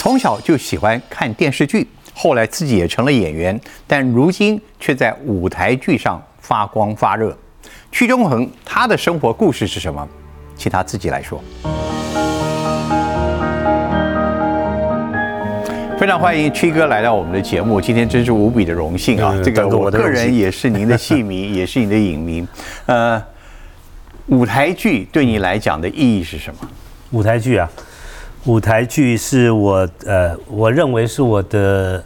[0.00, 7.36] 从小就喜欢看电视剧，后来自己也成了演员，但如今却在舞台剧上发光发热。
[7.92, 10.08] 屈中恒他的生活故事是什么？
[10.56, 11.44] 请他自己来说。
[15.98, 19.34] 非常欢迎屈哥来到我们的节目，今天真是无比的荣幸啊！
[19.44, 22.48] 这个我个人也是您的 戏迷，也是您的影迷。
[22.86, 23.22] 呃，
[24.28, 26.66] 舞台剧对你来讲的意义是什么？
[27.10, 27.68] 舞台剧啊，
[28.44, 32.02] 舞台剧是我呃，我认为是我的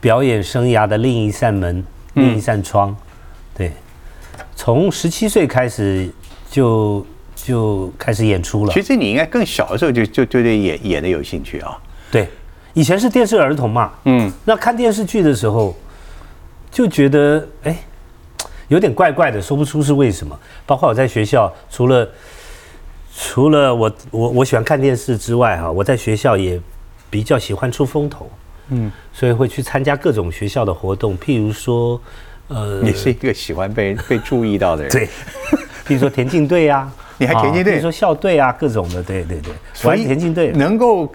[0.00, 2.94] 表演生涯的另一扇门，另一扇窗。
[3.54, 3.72] 对，
[4.54, 6.10] 从十七岁开始
[6.50, 8.72] 就就开始演出了。
[8.72, 11.78] 其实你应该更小的时候就就就对演演的有兴趣啊。
[12.10, 12.28] 对。
[12.74, 15.76] 以前是电视儿童嘛，嗯，那看电视剧的时候，
[16.70, 17.76] 就觉得哎，
[18.68, 20.38] 有点怪怪的，说不出是为什么。
[20.64, 22.08] 包括我在学校，除了
[23.14, 26.60] 除了我我我喜欢看电视之外，哈，我在学校也
[27.10, 28.30] 比较喜欢出风头，
[28.70, 32.00] 嗯，所以会去参加各种学校的活动，譬如说，
[32.48, 35.06] 呃，你是一个喜欢被 被注意到的人，对，
[35.86, 39.52] 譬如说田径队啊， 你还田径队，比如说校队啊，各种的，对对对，
[39.84, 40.50] 玩田径队。
[40.52, 41.12] 能够。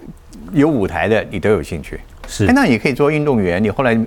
[0.53, 2.45] 有舞台的你都有兴趣，是。
[2.45, 3.61] 哎，那你可以做运动员。
[3.61, 3.99] 你后来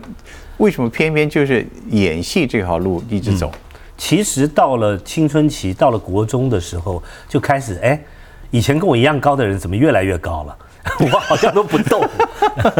[0.56, 3.52] 为什么偏偏就是演戏这条路一直走？
[4.00, 8.02] 其实到了青春期，到了国中的时候，就开始哎，
[8.50, 10.56] 以前跟我一样高的人怎么越来越高了？
[11.12, 12.02] 我好像都不动。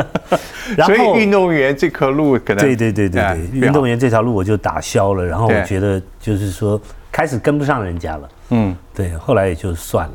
[0.86, 5.22] 所以运动员这颗路可能对对对对对，运动员这条路我就打消了。
[5.22, 6.80] 然后我觉得就是说
[7.12, 8.28] 开始跟不上人家了。
[8.48, 10.14] 嗯，对，后来也就算了。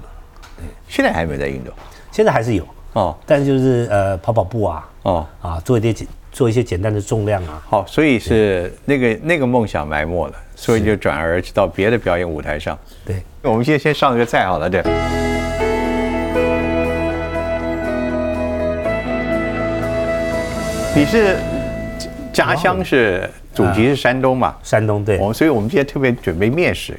[0.58, 1.72] 对，现在还没在运动？
[2.11, 2.67] 现在还是有。
[2.94, 7.61] 哦，但就是呃跑跑步啊，哦啊做一点简做一些简单的重量啊。
[7.70, 12.78] 好，所以是那个那个梦想埋没了，所以就转而去到别的表演舞台上。
[13.06, 14.81] 对，我们先先上一个菜好了，对。
[20.95, 21.36] 你是
[22.31, 24.55] 家乡是祖籍是山东嘛？
[24.64, 25.17] 山东对。
[25.20, 26.98] 我们所以我们今天特别准备面食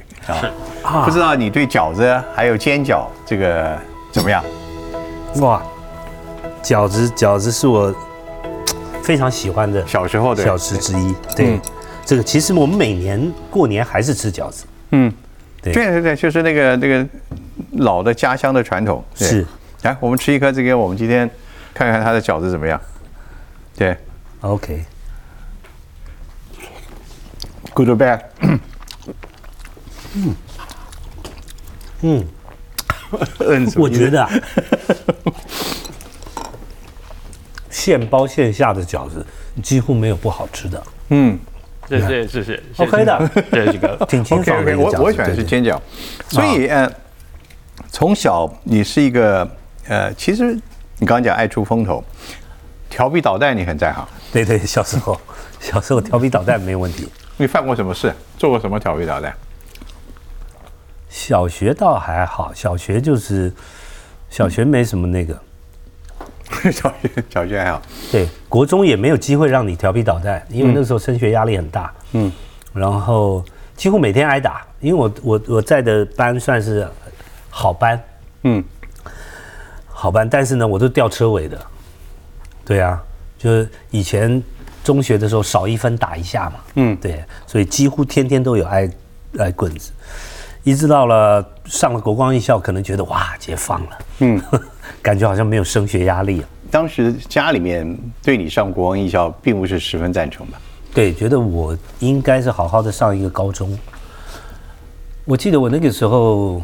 [0.83, 3.75] 啊，不知道你对饺子还有煎饺这个
[4.11, 4.43] 怎么样？
[5.41, 5.61] 哇！
[6.63, 7.93] 饺子，饺子是我
[9.01, 11.15] 非常喜欢的小时候的小吃之一。
[11.35, 11.59] 对，
[12.07, 14.65] 这个其实我们每年过年还是吃饺子。
[14.91, 15.13] 嗯，
[15.61, 17.05] 对对对，就是那个那个
[17.73, 19.03] 老的家乡的传统。
[19.13, 19.45] 是，
[19.81, 21.29] 来，我们吃一颗这个，我们今天
[21.73, 22.79] 看看它的饺子怎么样。
[23.75, 23.97] 对
[24.39, 24.85] ，OK。
[27.73, 28.21] Good or bad？
[30.15, 30.33] 嗯
[32.03, 32.25] 嗯，
[33.75, 34.25] 我觉得。
[37.69, 39.25] 现包现下的饺子
[39.61, 40.83] 几乎没有不好吃的。
[41.09, 41.37] 嗯，
[41.87, 44.77] 谢谢谢谢，OK 的， 这几个 挺清爽的。
[44.77, 45.79] 我我喜欢吃煎饺，
[46.27, 46.91] 所以呃，
[47.89, 49.49] 从小你是一个
[49.87, 50.53] 呃，其实
[50.97, 52.03] 你刚刚讲爱出风头，
[52.89, 54.05] 调皮捣蛋你很在行。
[54.33, 55.19] 对对， 小时候
[55.59, 57.07] 小时候调皮捣蛋没有问题。
[57.37, 58.13] 你犯过什么事？
[58.37, 59.33] 做过什么调皮捣蛋？
[61.09, 63.51] 小学倒还好，小学就是
[64.29, 65.39] 小学没什么那个。
[66.71, 67.81] 小学小学还好，
[68.11, 71.93] 对，国中也没有机会让你调皮捣蛋，因为那时候升学压力很大。
[72.13, 72.31] 嗯，
[72.73, 73.43] 然后
[73.75, 76.87] 几乎每天挨打，因为我我我在的班算是
[77.49, 78.01] 好班，
[78.43, 78.63] 嗯，
[79.87, 81.59] 好班，但是呢，我都吊车尾的。
[82.65, 83.01] 对啊，
[83.37, 84.41] 就是以前
[84.83, 86.55] 中学的时候少一分打一下嘛。
[86.75, 88.89] 嗯，对，所以几乎天天都有挨
[89.37, 89.91] 挨棍子，
[90.63, 93.89] 一直到了上了国光艺校，可能觉得哇解放了。
[94.19, 94.41] 嗯。
[95.01, 96.47] 感觉好像没有升学压力啊。
[96.69, 100.59] 当时家里面对你上国王艺校并不是十分赞成吧？
[100.93, 103.77] 对，觉得我应该是好好的上一个高中。
[105.25, 106.61] 我记得我那个时候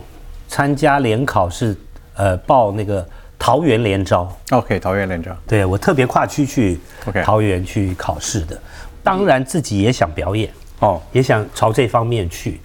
[0.47, 1.75] 参加联考是
[2.15, 3.07] 呃报那个
[3.37, 4.33] 桃园联招。
[4.51, 5.35] OK，桃园联招。
[5.47, 6.79] 对我特别跨区去
[7.23, 8.59] 桃园去考试的。
[9.03, 12.59] 当然自己也想表演哦，也想朝这方面去。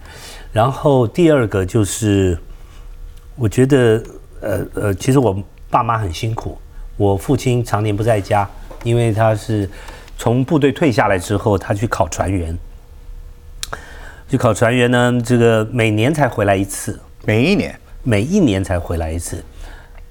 [0.52, 2.38] 然后第二个就是
[3.34, 4.02] 我觉得
[4.40, 5.36] 呃呃，其实我。
[5.70, 6.56] 爸妈很辛苦，
[6.96, 8.48] 我父亲常年不在家，
[8.84, 9.68] 因为他是
[10.16, 12.58] 从部队退下来之后，他去考船员。
[14.30, 19.44] 去考船员呢，这个每年才回来一次，每一年，每一年才回来一次。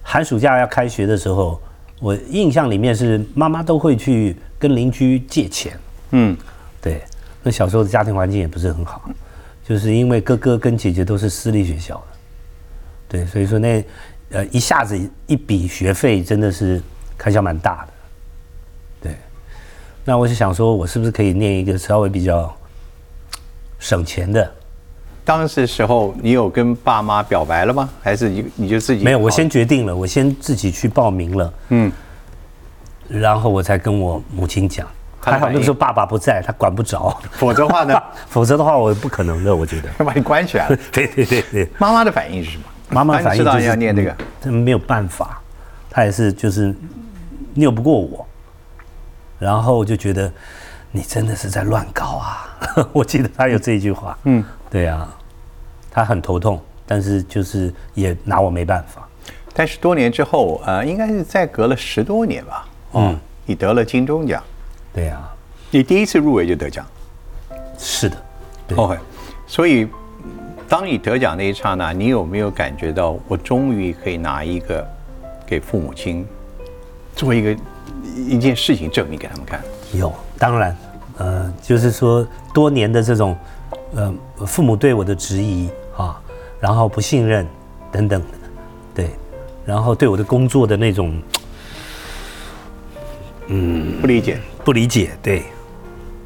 [0.04, 1.60] 寒暑假要开学的时候，
[2.00, 5.76] 我印象里面是妈妈都会去跟邻居借钱。
[6.12, 6.38] 嗯，
[6.80, 7.02] 对，
[7.42, 9.10] 那小时候的家庭环境也不是很好，
[9.68, 12.04] 就是因为哥哥跟姐姐都是私立学校的，
[13.10, 13.84] 对，所以说那。
[14.32, 16.82] 呃，一下子一笔学费真的是
[17.18, 17.94] 开销蛮大的，
[19.04, 19.16] 对。
[20.04, 22.54] 那我就想说，我是不是可以念一个稍微比较
[23.80, 24.52] 省钱的？
[25.24, 27.90] 当时时候，你有跟爸妈表白了吗？
[28.02, 29.04] 还是你你就自己？
[29.04, 31.54] 没有，我先决定了，我先自己去报名了。
[31.70, 31.92] 嗯。
[33.10, 34.86] 然后我才跟我母亲讲，
[35.22, 39.90] 还好那个时候爸爸不在，他管不着，否则的话呢， 否则的话我不可能的，我觉得。
[40.00, 40.78] 要把你关起来了。
[40.92, 42.64] 对对对对，妈妈的反应是什么？
[42.90, 45.42] 妈妈反应知道就是要念这个，他没有办法，
[45.90, 46.74] 他也是就是
[47.56, 48.26] 拗不过我，
[49.40, 50.32] 然后就觉得
[50.92, 52.58] 你真的是在乱搞啊！
[52.94, 55.08] 我记得他有这一句话，嗯，对啊，
[55.92, 59.08] 他很头痛，但是就是也拿我没办法。
[59.54, 62.68] 但是多年之后，呃，应该是再隔了十多年吧。
[62.94, 64.42] 嗯，你得了金钟奖，
[64.94, 65.34] 对啊，
[65.72, 66.86] 你第一次入围就得奖。
[67.78, 68.16] 是的，
[68.68, 68.98] 对 OK，
[69.46, 69.88] 所以
[70.70, 74.86] 当你得奖那一刹那，你有没有感觉到我终于可以拿一个
[75.46, 76.28] 给父母亲
[77.16, 77.56] 做一个
[78.16, 79.62] 一件事情证明给他们看？
[79.94, 80.76] 有，当然，
[81.18, 83.38] 呃，就是说多年的这种，
[83.96, 84.14] 呃，
[84.46, 86.20] 父母对我的质疑啊，
[86.60, 87.48] 然后不信任
[87.90, 88.28] 等等的，
[88.94, 89.12] 对，
[89.66, 91.18] 然后对我的工作的那种
[93.48, 95.44] 嗯不理解，不理解，对，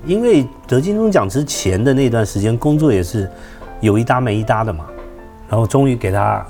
[0.04, 3.30] 因为得金钟奖之前的那段时间，工作也是
[3.82, 4.86] 有一搭没一搭的嘛，
[5.50, 6.46] 然后终于给他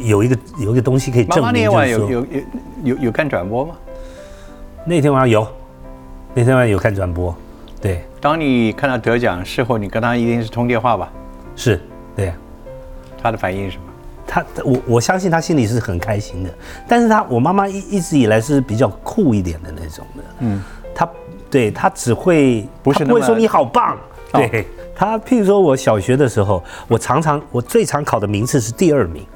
[0.00, 2.42] 有一个有一个东西可以妈妈那证明，就是说天晚有有有
[2.82, 3.74] 有有看转播吗？
[4.84, 5.46] 那天晚上有，
[6.34, 7.34] 那天晚上有看转播，
[7.80, 11.10] 对，当你看到得奖，事后你跟他一定是通电话吧？
[11.56, 11.80] 是，
[12.14, 12.32] 对。
[13.22, 13.84] 他的反应是什么？
[14.26, 16.50] 他我我相信他心里是很开心的，
[16.86, 20.62] 但是他我妈妈一一直以来是比较酷一点的那种的，嗯，
[20.94, 21.08] 他
[21.50, 23.98] 对他只会不是不会说你好棒，哦
[24.34, 29.26] 对他，譬如说我小学的时候，我常常我最常考的名次是第二名，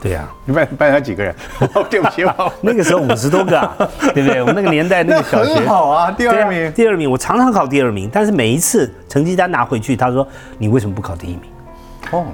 [0.00, 1.34] 对呀、你班班上几个人？
[1.90, 3.76] 对不起，我 那个时候五十多个、啊，
[4.14, 4.40] 对不对？
[4.40, 6.72] 我们那个年代那那个小学很好啊，第二名。
[6.72, 10.26] 第二名，我常常考第二名，但是每一次成绩单拿回去，他说
[10.58, 11.42] 你为什么不考第一名？
[12.12, 12.26] 哦，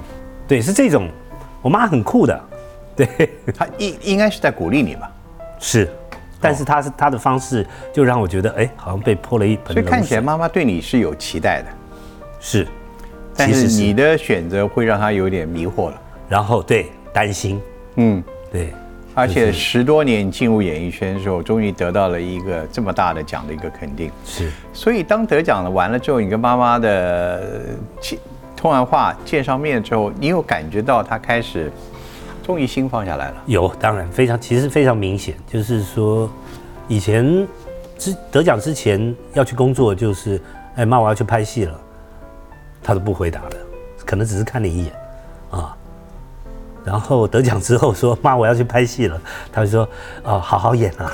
[0.47, 1.09] 对，是这种，
[1.61, 2.41] 我妈很酷的，
[2.95, 3.07] 对。
[3.53, 5.11] 她应应该是在鼓励你吧？
[5.59, 5.89] 是，
[6.39, 10.01] 但是他是他的方式就让我觉得，哎，好像被泼了一盆所以看。
[10.03, 11.67] 起来妈妈对你是有期待的，
[12.39, 12.67] 是，
[13.35, 13.81] 但是是。
[13.81, 16.01] 你的选择会让他有点迷惑了。
[16.29, 17.61] 然后对担心，
[17.95, 18.73] 嗯，对
[19.15, 24.11] 而且十多年进入演艺圈的时候，终于得到了一个这么大的奖的一个肯定。
[24.25, 27.61] 是，所以当得奖了完了之后，你跟妈妈的
[28.55, 31.71] 通完话见上面之后，你有感觉到她开始
[32.47, 33.43] 终于心放下来了。
[33.45, 36.31] 有，当然非常，其实非常明显，就是说，
[36.87, 37.45] 以前
[37.97, 40.41] 之得奖之前要去工作，就是，
[40.77, 41.77] 哎妈，我要去拍戏了，
[42.81, 43.57] 他都不回答的，
[44.05, 44.93] 可能只是看你一眼，
[45.51, 45.75] 啊。
[46.85, 49.21] 然后得奖之后说妈我要去拍戏了，
[49.51, 49.89] 他就说
[50.23, 51.11] 哦好好演啊，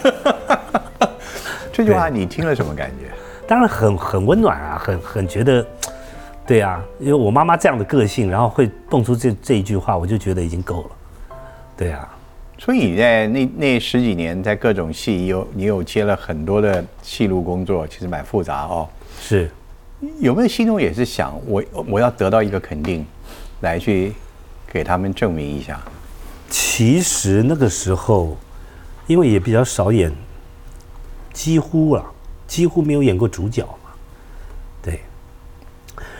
[1.70, 3.12] 这句话你听了什么感觉？
[3.46, 5.66] 当然很很温暖啊，很很觉得，
[6.46, 10.90] 对啊，因为我妈妈这样的个性，然后会蹦出这这一句话，我就觉得已经够了，
[11.74, 12.06] 对啊，
[12.58, 18.86] 所以你在那那十几年，在各种戏，有你有接了很多的戏路工作，其实蛮复杂哦。
[19.18, 19.50] 是
[20.20, 23.06] 有没有心中也是想我我要得到一个肯定，
[23.62, 24.12] 来去
[24.70, 25.80] 给他们证明一下？
[26.50, 28.36] 其实那个时候，
[29.06, 30.12] 因为也比较少演，
[31.32, 32.04] 几乎啊，
[32.46, 33.66] 几乎没有演过主角。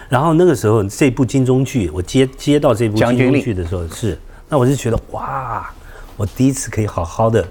[0.09, 4.19] 然后那个时候这部金钟剧，我接接到这部金钟剧的时候是，
[4.49, 5.71] 那我就觉得哇，
[6.17, 7.47] 我第一次可以好好的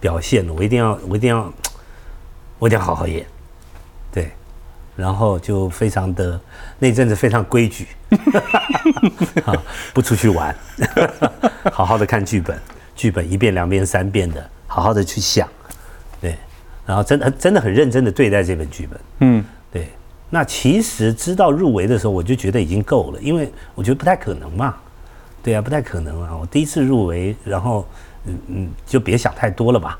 [0.00, 1.52] 表现了，我一定要，我一定要，
[2.58, 3.26] 我一定要好好演，
[4.12, 4.30] 对。
[4.94, 6.38] 然后就非常的
[6.78, 7.86] 那阵子非常规矩，
[9.46, 9.56] 啊，
[9.94, 10.54] 不出去玩，
[11.72, 12.60] 好好的看剧本，
[12.94, 15.48] 剧本一遍两遍三遍的，好好的去想，
[16.20, 16.36] 对，
[16.84, 19.48] 然后真的真的很认真的对待这本剧本，嗯，对。
[20.34, 24.74] 那其实知道入围的时候，我就觉得已经够了，因为我觉得不太可能嘛，
[25.42, 26.34] 对啊，不太可能啊。
[26.40, 27.86] 我第一次入围，然后
[28.24, 29.98] 嗯嗯，就别想太多了吧，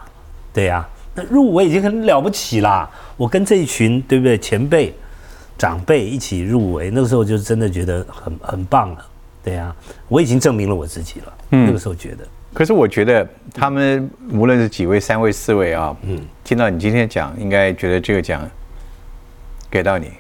[0.51, 4.95] 对呀、那入围已经很了不起啦，我跟这一群对不对前辈、
[5.59, 9.07] 长辈一起入围，那个时候就真的觉得很很棒了，
[9.45, 9.77] 对呀、
[10.09, 12.27] 我已经证明了我自己了，那个时候觉得。
[12.55, 18.49] 可是我觉得他们无论是几位、三位、四位啊，嗯，听到你今天讲，应该觉得这个奖
[19.71, 20.11] 给到你，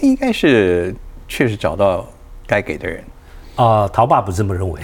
[0.00, 0.94] 应该是
[1.26, 2.06] 确实找到
[2.46, 3.02] 该给的人。
[3.56, 4.80] 啊、陶爸不这么认为，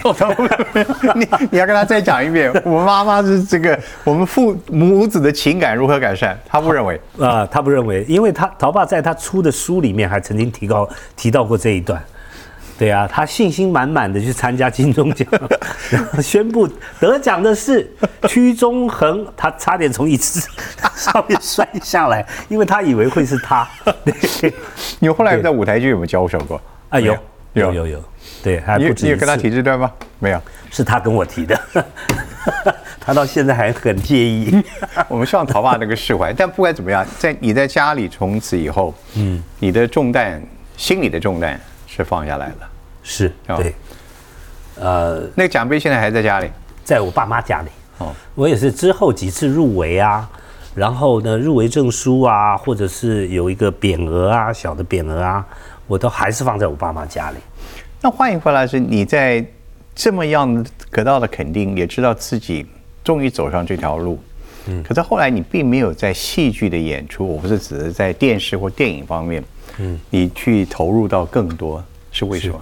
[1.15, 6.99] 你你要跟他再讲一遍，我们妈妈是这个我们父母子的情感如何改善，他不认为。
[7.17, 12.03] 啊、他不认为，因为他陶爸在他出的书里面还曾经提高提到过这一段。
[12.77, 15.27] 对啊，他信心满满的去参加金钟奖，
[15.89, 16.67] 然后宣布
[16.99, 17.89] 得奖的是
[18.27, 20.41] 屈中恒，他差点从椅子
[20.95, 23.67] 上面摔下来，因为他以为会是他。
[24.03, 24.53] 对，
[24.99, 26.61] 你后来在舞台剧有没有交手过？
[26.89, 27.17] 啊有
[27.53, 28.03] 没有有有，
[28.43, 29.91] 对，还你不止一次你有跟他提这段吗？
[30.19, 30.41] 没有。
[30.69, 31.57] 是他跟我提的。
[32.99, 34.61] 他到现在还很介意。
[35.07, 40.43] 我们希望陶爸那个释怀，但不管怎么样，在你在家里从此以后，嗯，你的重担，
[40.75, 41.57] 心里的重担
[41.95, 42.69] 是放下来了。
[43.03, 43.73] 是，对。
[44.77, 46.49] 呃，那个奖杯现在还在家里，
[46.83, 47.69] 在我爸妈家里。
[47.99, 50.29] 哦，我也是之后几次入围啊，
[50.75, 55.45] 然后呢，入围证书啊，或者是有一个匾额啊，小的匾额啊，
[55.87, 57.37] 我都还是放在我爸妈家里。
[58.01, 59.45] 那欢迎回来是你在
[59.95, 62.67] 这么样得到的肯定，也知道自己
[63.01, 64.19] 终于走上这条路。
[64.67, 69.43] 嗯，可是后来你并没有在戏剧的演出，我不是指的在电视或电影方面，
[69.77, 72.61] 嗯，你去投入到更多，是为什么？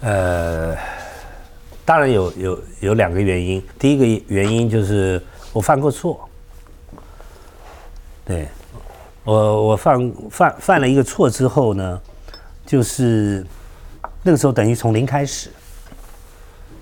[0.00, 0.76] 呃。
[1.86, 5.22] 当然有有有两个原因，第一个原因就是
[5.52, 6.28] 我犯过错，
[8.24, 8.48] 对，
[9.22, 12.00] 我我犯犯犯了一个错之后呢，
[12.66, 13.46] 就是
[14.24, 15.48] 那个时候等于从零开始，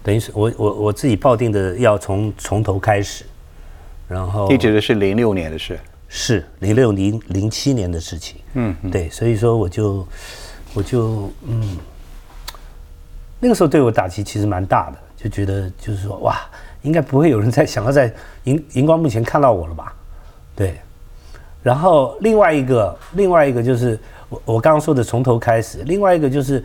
[0.02, 3.26] 等于是我我我自己抱定的要从从头开始，
[4.08, 10.06] 然后你指的是零六年的事，是零六零零七年的事情，嗯，对，所以说我就
[10.74, 11.76] 我就嗯。
[13.40, 16.40] 那个时候对我打击其实蛮大的，就觉得就是说哇，
[16.80, 18.10] 应该不会有人在想要在
[18.44, 19.94] 荧荧光幕前看到我了吧？
[20.56, 20.76] 对。
[21.62, 23.98] 然后另外一个，另外一个就是
[24.30, 25.82] 我我刚刚说的从头开始。
[25.84, 26.64] 另外一个就是，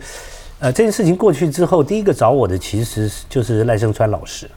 [0.58, 4.50] 呃，这件事情过去之后，第一个找我的其实就是赖声川老师。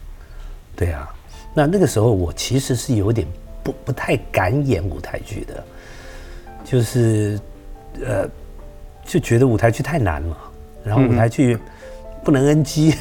[0.78, 1.10] 对啊，
[1.54, 3.28] 那那个时候我其实是有点
[3.64, 5.64] 不不太敢演舞台剧的，
[6.64, 7.40] 就是
[8.06, 8.28] 呃，
[9.06, 10.38] 就觉得舞台剧太难了，
[10.84, 11.58] 然后舞台剧。
[12.26, 12.96] 不能 NG，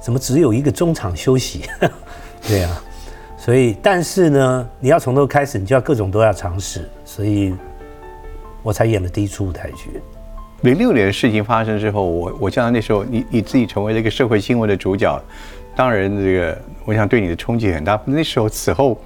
[0.00, 1.64] 怎么只有一个中场休息？
[2.46, 2.80] 对啊，
[3.36, 7.52] 所以但是呢，你要从头开始，你就要各种都要尝试，所以
[8.62, 10.00] 我才演了第一出舞台剧。
[10.62, 15.20] 零六年的事情发生之后，我我想那时候你你自己成为了一个社会新闻的主角，
[15.76, 18.00] 当然这个我想对你的冲击很大。
[18.04, 19.00] 那时候此后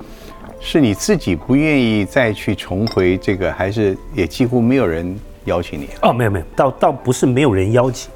[0.61, 5.91] 是你自己不愿意再去重回这个，还是也几乎没有人邀请你？
[6.01, 8.11] 哦，没有没有，倒倒不是没有人邀请。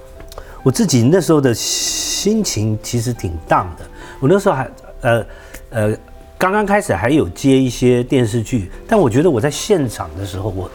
[0.62, 3.84] 我自己那时候的心情其实挺荡的。
[4.18, 4.70] 我那时候还
[5.02, 5.26] 呃
[5.68, 5.96] 呃
[6.38, 10.70] 刚刚开始还有接一些电视剧，但我觉得我在现场的时候，我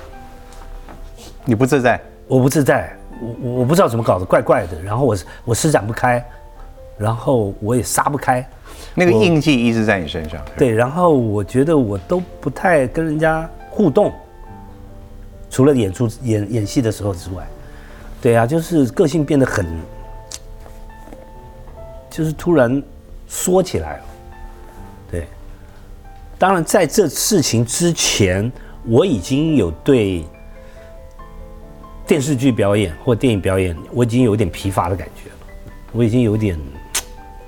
[1.44, 2.00] 你不自在，
[2.32, 4.82] 我不自在，我我我不知道怎么搞的，怪怪的。
[4.82, 6.26] 然后我我施展不开，
[6.98, 8.48] 然后我也撒不开，
[8.96, 10.42] 那个印记一直在你身上。
[10.58, 14.14] 对，然后我觉得我都不太跟人家互动，
[15.50, 17.46] 除了演出演演戏的时候之外。
[18.22, 19.66] 对啊，就是个性变得很，
[22.10, 22.82] 就是突然
[23.28, 24.04] 缩起来了。
[25.12, 25.28] 对，
[26.40, 28.50] 当然在这事情之前，
[28.86, 30.24] 我已经有对
[32.12, 35.36] 电视剧表演或电影表演，我已经有点疲乏的感觉了，
[35.94, 36.60] 我已经有点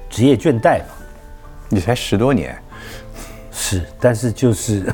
[0.10, 0.86] 职业倦怠了。
[1.68, 2.58] 你才十多年，
[3.52, 4.86] 是，但是就是，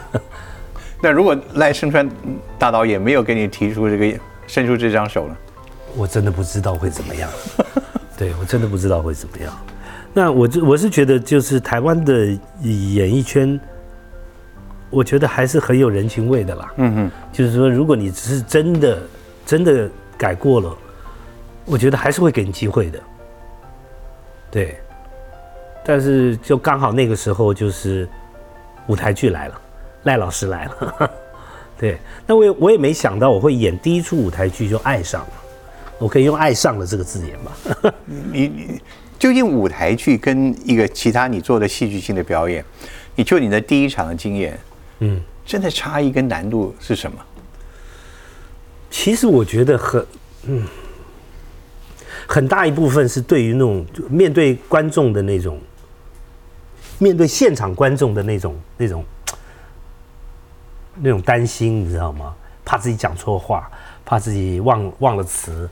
[1.03, 2.09] 那如果赖声川
[2.57, 5.37] 大导演没有给你提出这个伸出这张手呢？
[5.95, 7.29] 我真的不知道会怎么样，
[8.17, 9.55] 对我真的不知道会怎么样。
[10.15, 12.25] 那我我是觉得，就是台湾的
[12.63, 13.59] 演艺圈，
[14.89, 16.73] 我觉得还是很有人情味的啦。
[16.77, 18.99] 嗯嗯，就是说，如果你只是真的
[19.49, 20.77] 真的改过了，
[21.65, 22.99] 我觉得还是会给你机会的。
[24.51, 24.77] 对，
[25.83, 28.07] 但是就刚好那个时候，就是
[28.85, 29.61] 舞台剧来了，
[30.03, 31.11] 赖老师来了。
[31.79, 35.33] 对，那我也我也没想到我会演第一出舞台剧就爱上了。
[35.97, 37.91] 我可以用“爱上了”这个字眼吧？
[38.05, 38.81] 你你
[39.17, 42.63] 究竟舞台剧跟一个其他你做的戏剧性的表演，
[43.15, 44.59] 你就你的第一场的经验，
[44.99, 47.17] 嗯，真的差异跟难度是什么？
[48.89, 50.05] 其实我觉得很
[50.43, 50.65] 嗯，
[52.27, 55.59] 很大一部分是对于那种面对观众的那种，
[56.97, 59.05] 面对现场观众的那种那种
[60.95, 62.35] 那种担心，你知道吗？
[62.65, 63.69] 怕自己讲错话，
[64.05, 65.69] 怕自己忘忘了词。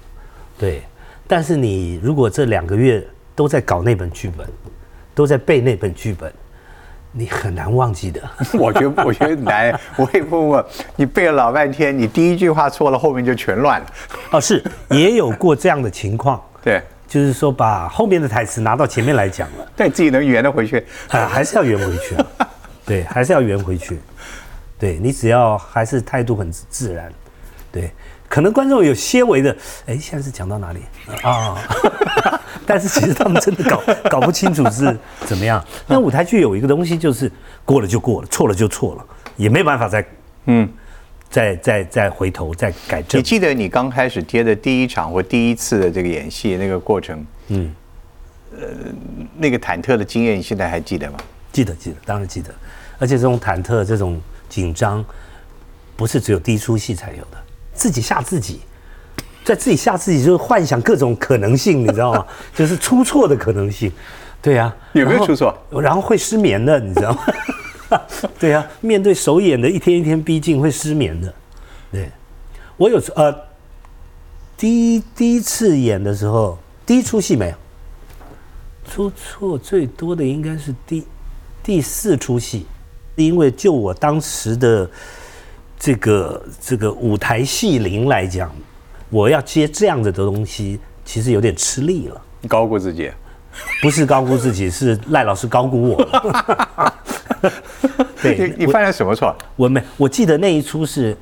[0.57, 0.81] 对，
[1.27, 4.47] 但是你如果这两个月都在搞那本剧本，
[5.13, 6.33] 都在背那本剧本，
[7.17, 8.21] 你很难忘记的。
[8.53, 9.77] 我觉得我觉得难。
[9.95, 13.87] 我也问问你背了老半天，你第一句话错了，后面就全乱了。
[14.31, 16.41] 哦，是也有过这样的情况。
[16.63, 20.77] 对，就是说把后面的台词拿到前面来讲了，但自己能圆得回去，
[21.09, 22.25] 啊，还是要圆回去啊。
[22.85, 23.99] 对，还是要圆回去。
[24.79, 27.11] 对你只要还是态度很自然，
[27.71, 27.91] 对。
[28.29, 29.55] 可能观众有些微的，
[29.85, 30.81] 哎，现在是讲到哪里
[31.23, 31.55] 啊？
[32.67, 33.81] 但是其实他们真的搞
[34.11, 34.95] 搞不清楚是
[35.25, 35.63] 怎么样。
[35.87, 37.31] 那舞台剧有一个东西，就是
[37.63, 39.05] 过了就过了，错了就错了，
[39.37, 40.05] 也没办法再
[40.45, 40.69] 嗯，
[41.29, 43.17] 再再再回头再改正。
[43.17, 47.25] 你记得你刚开始接的第一场或第一次的这个演戏那个过程？
[47.47, 47.73] 嗯，
[48.51, 48.67] 呃
[49.37, 51.17] 那个忐忑的经验，你现在还记得吗？
[51.53, 52.53] 记得，记得，当然记得。
[52.99, 54.19] 而且这种忐忑、这种
[54.49, 55.03] 紧张，
[55.95, 57.37] 不是只有第一出戏才有的，
[57.73, 58.61] 自己吓自己，
[59.47, 62.25] 在自己吓自己，就是幻想各种可能性，你知道吗？
[62.53, 63.89] 就是出错的可能性。
[64.41, 65.57] 对呀，有没有出错？
[65.71, 68.01] 然后会失眠的，你知道吗？
[68.37, 71.33] 对呀，面对首演的一天一天逼近，会失眠的。
[71.89, 72.09] 对，
[72.75, 73.33] 我有呃，
[74.57, 77.55] 第一第一次演的时候，第一出戏没有
[78.91, 81.07] 出错，最多的应该是第
[81.63, 82.65] 第四出戏，
[83.15, 84.89] 因为就我当时的
[85.79, 88.51] 这个这个舞台戏龄来讲，
[89.09, 92.21] 我要接这样子的东西，其实有点吃力了。
[92.47, 93.11] 高估自己。
[93.81, 96.91] 不是高估自己，是赖老师高估我。
[98.21, 99.35] 对，你犯了什么错？
[99.55, 101.17] 我没，我记得那一出是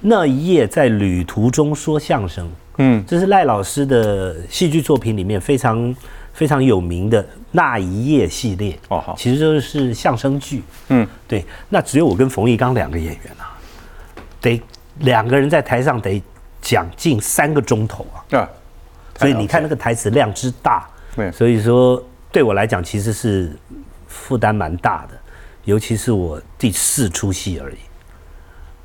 [0.00, 2.50] 那一夜在旅途中说相声。
[2.78, 5.94] 嗯，这是赖老师的戏剧作品里面非常
[6.32, 8.78] 非常有名的那一夜系列。
[8.88, 10.62] 哦，好，其实就是相声剧。
[10.88, 13.52] 嗯，对，那只有我跟冯玉刚两个演员啊，
[14.40, 14.62] 得
[15.00, 16.22] 两个人在台上得
[16.64, 18.18] 讲近三个钟头啊。
[18.38, 18.48] 啊，
[19.18, 20.88] 所以你看那个台词量之大。
[21.32, 22.02] 所以说，
[22.32, 23.56] 对我来讲其实是
[24.08, 25.14] 负担蛮大的，
[25.64, 27.76] 尤其是我第四出戏而已。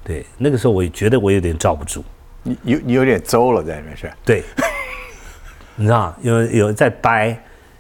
[0.04, 2.04] 对，那个时候我觉得我有点罩不住，
[2.44, 4.12] 你有你有点邹了在里面是？
[4.24, 4.44] 对，
[5.76, 7.36] 你知道，有有在掰，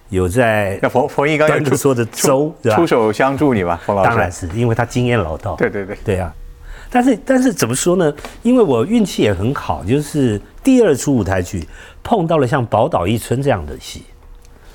[0.09, 0.79] 有在。
[0.81, 4.09] 那冯冯一刚刚说的邹，出手相助你吧，冯老师。
[4.09, 5.55] 当然是因为他经验老道。
[5.57, 5.95] 对对对。
[6.03, 6.33] 对啊，
[6.91, 8.13] 但是但是怎么说呢？
[8.41, 11.67] 因为我运气也很好，就是第二出舞台剧
[12.03, 14.03] 碰到了像《宝岛一村》这样的戏。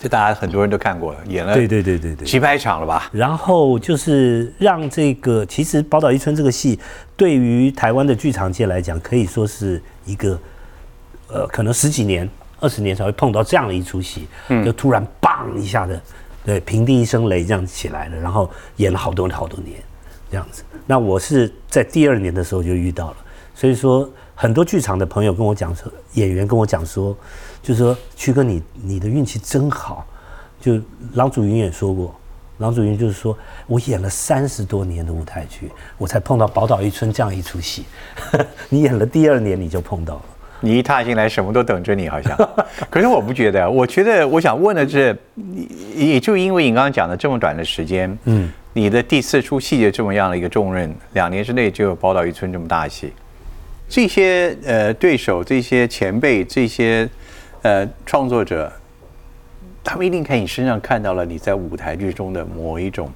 [0.01, 3.09] 这大家很多人都看过了，演了对对对对对几百场了吧？
[3.11, 6.79] 然后就是让这个，其实《宝岛一村》这个戏，
[7.17, 10.39] 对于台湾的剧场界来讲，可以说是一个，
[11.29, 12.29] 呃，可能十几年、
[12.61, 14.29] 二十年才会碰到这样的一出戏，
[14.63, 15.99] 就突然嘣一下的，
[16.45, 19.81] 对，平地一声雷这样起来了，然后演了好多好多年，
[20.35, 20.65] 这样子。
[20.85, 23.17] 那我是在第二年的时候就遇到了，
[23.55, 27.17] 所以说很多剧场的朋友跟我讲说，演员跟我讲说。
[27.63, 30.07] 就是说，曲哥，你你的运气真好。
[30.61, 30.79] 就
[31.15, 32.15] 郎祖云也说过，
[32.59, 33.35] 郎祖云就是说
[33.67, 37.87] 我演了三十多年的舞台剧，我才碰到《宝岛一村》这样一出戏。
[38.69, 40.23] 你演了第二年你就碰到了，
[40.61, 42.37] 你一踏进来什么都等着你，好像。
[42.91, 45.17] 可是我不觉得，我觉得我想问的是，
[45.97, 53.11] 也就因为你刚刚讲的这么短的时间，嗯，你的第四出戏就这么样的一个重任，两年之内就有《宝岛一村》这么大戏，
[53.89, 57.09] 这些呃对手、这些前辈、这些。
[57.67, 58.71] 呃，创作者，
[59.83, 63.11] 他们一定看你身上看到了你在舞台剧中的某一种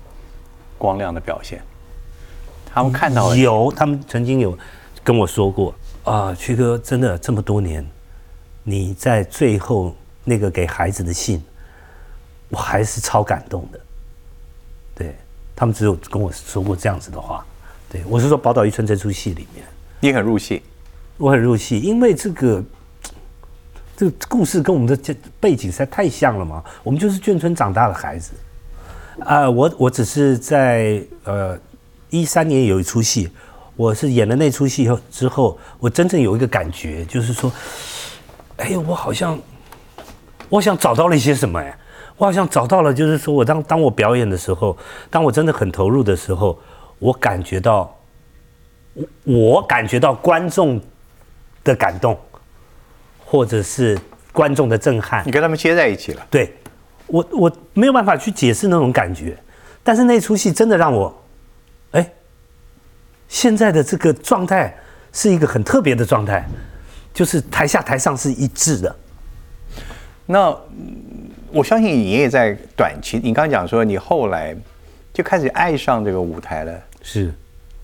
[0.79, 1.61] 光亮的表现。
[2.64, 4.59] 他们看到了有，他们曾经有
[5.05, 7.87] 跟我说过啊，曲哥，真的这么多年，
[8.62, 9.94] 你在最后
[10.25, 11.44] 那个给孩子的信，
[12.49, 13.79] 我还是超感动的。
[15.59, 17.44] 对他们只有跟我说过这样子的话。
[17.90, 19.64] 对我是说《宝岛一村》这出戏里面，
[19.99, 20.62] 你很入戏，
[21.16, 22.62] 我很入戏，因为这个。
[23.97, 26.62] 这个故事跟我们的这背景实在太像了嘛？
[26.85, 28.31] 我们就是眷村长大的孩子，
[29.25, 31.59] 啊，我我只是在呃
[32.09, 33.29] 一三年有一出戏，
[33.75, 37.51] 我是演了那出戏后之后，我真正有一个感觉，就是说，
[38.59, 39.37] 哎呀，我好像，
[40.49, 41.77] 我想找到了一些什么哎，
[42.18, 44.76] 我好像找到了，就是说我当当我表演的时候，
[45.09, 46.61] 当我真的很投入的时候，
[46.98, 47.98] 我感觉到，
[48.94, 50.78] 我我感觉到观众
[51.64, 52.18] 的感动。
[53.31, 53.98] 或者是
[54.33, 56.26] 观众的震撼，你跟他们接在一起了。
[56.31, 56.50] 对，
[57.09, 59.37] 我我没有办法去解释那种感觉，
[59.85, 61.14] 但是那出戏真的让我，
[61.90, 62.11] 哎，
[63.28, 64.74] 现在的这个状态
[65.12, 66.42] 是一个很特别的状态，
[67.12, 68.96] 就是台下台上是一致的。
[70.24, 70.57] 那
[71.51, 74.57] 我相信你也在短期，你刚刚讲说你后来
[75.13, 77.33] 就开始爱上这个舞台了，是，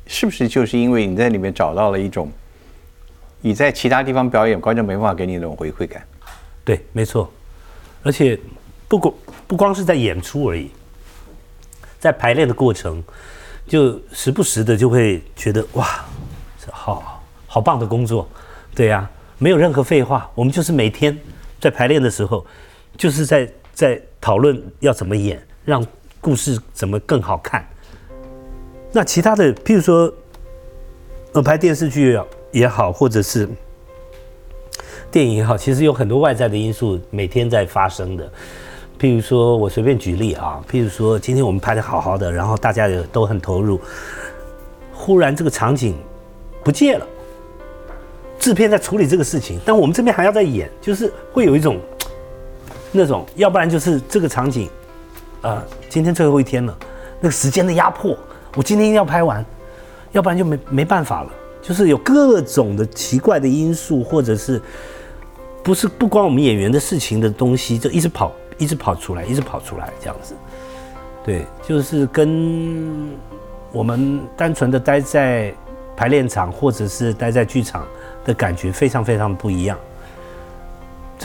[0.07, 2.31] 是不是就是因为你在里面找到了一种？
[3.41, 6.03] 你在其他地方表演，观众没办法给你那种回馈感。
[6.65, 7.31] 对，没错。
[8.03, 8.39] 而且
[8.89, 9.15] 不光
[9.47, 10.71] 不光是在演出而已，
[11.99, 13.03] 在排练的过程，
[13.67, 16.05] 就时不时的就会觉得哇，
[16.71, 18.27] 好好棒的工作。
[18.75, 21.15] 对呀，没有任何废话，我们就是每天
[21.61, 22.47] 在排练的时候，
[22.97, 25.85] 就是在在讨论要怎么演，让
[26.21, 27.67] 故事怎么更好看。
[28.93, 30.13] 那其他的，譬如说，
[31.33, 32.19] 呃，拍电视剧。
[32.55, 33.49] 也好，或者是
[35.11, 38.31] 电影也好，其实有很多外在的因素每天在发生的。
[38.97, 43.81] 譬如说，我随便举例啊，譬如说，今天我们拍的好好的，然后大家也都很投入，
[44.93, 45.97] 忽然这个场景
[46.63, 47.05] 不见了，
[48.39, 51.81] 制片在处理这个事情，但我们这边还要再演，就是会有一种
[52.97, 54.71] 那种，要不然就是这个场景，
[55.43, 56.79] 呃，今天最后一天了，
[57.21, 58.17] 那个时间的压迫，
[58.55, 59.45] 我今天一定要拍完，
[60.13, 61.31] 要不然就没没办法了。
[61.61, 64.61] 就是有各种的奇怪的因素，或者是
[65.63, 70.35] 不是不关我们演员的事情的东西，就一直跑，一直跑出来，一直跑出来这样子。
[71.25, 73.09] 对，就是跟
[73.73, 75.55] 我们单纯的待在
[75.97, 77.87] 排练场，或者是待在剧场
[78.27, 79.79] 的感觉非常非常不一样。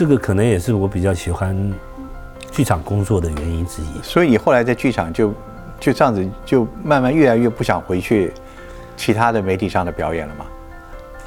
[0.00, 1.54] 这个可能也是我比较喜欢
[2.50, 4.02] 剧场工作的原因之一。
[4.02, 5.34] 所以你后来在剧场就
[5.78, 8.32] 就这样子，就慢慢越来越不想回去
[8.96, 10.46] 其他的媒体上的表演了吗？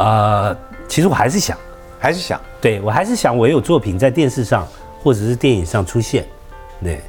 [0.04, 0.58] 啊，
[0.88, 1.56] 其实我还是想，
[2.00, 4.68] 还是想，对我还是想我有作品在电视上
[5.04, 6.26] 或者是电影上出现，
[6.82, 7.00] 对。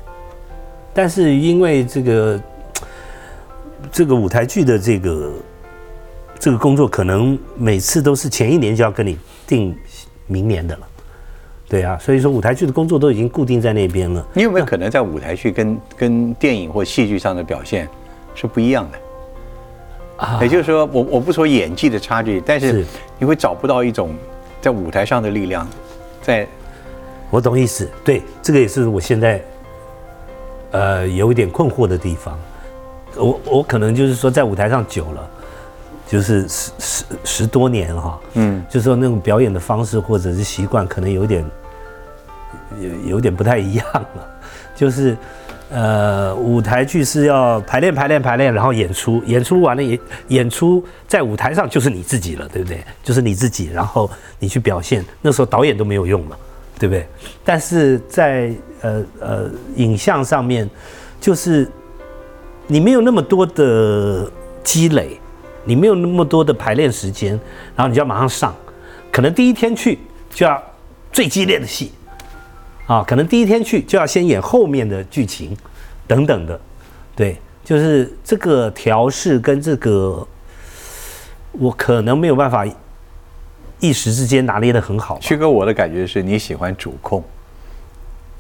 [0.93, 2.41] 但是因为这个
[3.91, 5.33] 这个舞台剧的这个
[6.39, 9.75] 这个工作，可能每次都是前一年就要跟你定
[10.27, 10.87] 明年的了。
[11.69, 14.25] 对啊，所以说舞台剧的工作都已经固定在那边了。
[14.35, 17.89] 你有没有可能在舞台剧跟跟电影或戏剧上的表现
[18.35, 18.99] 是不一样的？
[20.19, 22.85] 啊，也就是说，我我不说演技的差距，但是
[23.19, 24.15] 你会找不到一种
[24.61, 25.67] 在舞台上的力量。
[26.23, 26.47] 在，
[27.31, 27.89] 我懂意思。
[28.05, 29.43] 对，这个也是我现在
[30.71, 32.39] 呃有一点困惑的地方。
[33.17, 35.31] 我我可能就是说在舞台上久了。
[36.15, 41.45] 就是十十十多年哈，嗯，就是说那种表演的方式或者是习惯，可能有点
[42.79, 44.31] 有有点不太一样了。
[44.77, 45.17] 就是，
[45.71, 49.99] 呃，舞台剧是要排练排练排练，然后演出，演出完了演
[50.29, 52.85] 演出在舞台上就是你自己了，对不对？
[53.03, 56.39] 就是你自己，然后你去表现，那时候导演都没有用了，
[56.79, 57.05] 对不对？
[57.45, 60.71] 但是在呃呃影像上面，
[61.21, 61.69] 就是
[62.69, 64.31] 你没有那么多的
[64.63, 65.19] 积累。
[65.65, 67.31] 你没有那么多的排练时间，
[67.75, 68.55] 然后你就要马上上，
[69.11, 69.99] 可能第一天去
[70.31, 70.63] 就要
[71.13, 71.93] 最激烈的戏，
[72.87, 75.57] 啊，可能第一天去就要先演后面的剧情，
[76.07, 76.61] 等等的，
[77.17, 80.27] 对，就是这个调试跟这个，
[81.53, 82.67] 我可能没有办法
[83.81, 85.19] 一时之间拿捏的很好。
[85.21, 87.25] 旭哥，我的感觉是你喜欢主控，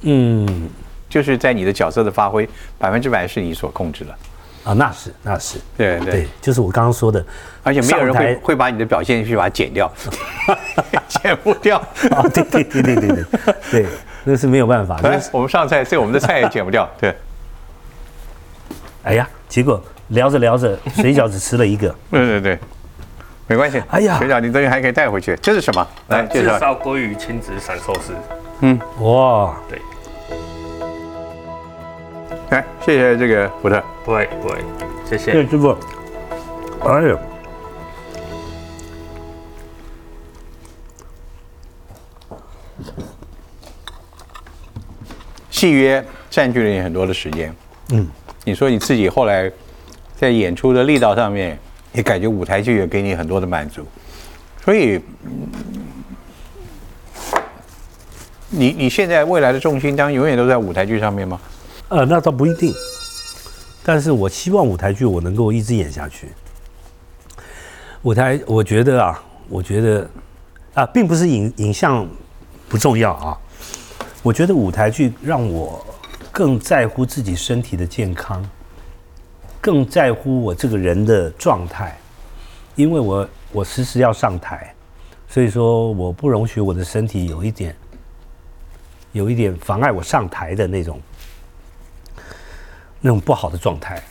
[0.02, 0.68] 嗯，
[1.08, 4.14] 就是在你的角色的发挥百分之百是你所控制的。
[4.64, 7.24] 啊，那是那是，对对，就是我刚刚说的，
[7.62, 9.92] 而且没有人会会把你的表现去把它剪掉，
[11.08, 11.76] 剪不掉
[12.10, 12.22] 啊！
[12.32, 13.24] 对对对对对对，
[13.70, 13.86] 对，
[14.24, 14.98] 那是没有办法。
[15.02, 16.88] 来，我们上菜，这我们的菜也剪不掉。
[16.98, 17.14] 对，
[19.02, 21.94] 哎呀，结果聊着聊着，水饺只吃了一个。
[22.10, 22.58] 对对对，
[23.46, 23.82] 没关系。
[23.90, 25.36] 哎呀，水饺你这边还可以带回去。
[25.42, 25.86] 这是什么？
[26.08, 26.58] 来介绍。
[26.58, 28.14] 烧鲑鱼亲子散寿司。
[28.60, 29.78] 嗯，哇，对。
[32.54, 33.82] 来，谢谢这个福特。
[34.04, 34.58] 不会不会，
[35.04, 35.32] 谢谢。
[35.32, 35.76] 谢师傅。
[36.84, 37.18] 哎呦，
[45.50, 47.52] 戏约占据了你很多的时间。
[47.88, 48.08] 嗯，
[48.44, 49.50] 你说你自己后来
[50.14, 51.58] 在演出的力道上面，
[51.92, 53.84] 也感觉舞台剧也给你很多的满足。
[54.64, 55.00] 所以，
[58.48, 61.40] 你你现在未来的重心将永远都在舞台剧上面吗？
[61.94, 62.74] 呃，那倒不一定，
[63.84, 66.26] 但是我希望舞台剧我能够一直演下去。
[68.02, 70.10] 舞台，我觉得啊，我觉得
[70.74, 72.04] 啊，并不是影影像
[72.68, 73.38] 不重要啊，
[74.24, 75.86] 我觉得舞台剧让我
[76.32, 78.44] 更在乎自己身体的健康，
[79.60, 81.96] 更在乎我这个人的状态，
[82.74, 84.74] 因为我我时时要上台，
[85.28, 87.76] 所以说我不容许我的身体有一点
[89.12, 91.00] 有一点妨碍我上台的那种。
[93.04, 94.02] 那种不好的状态，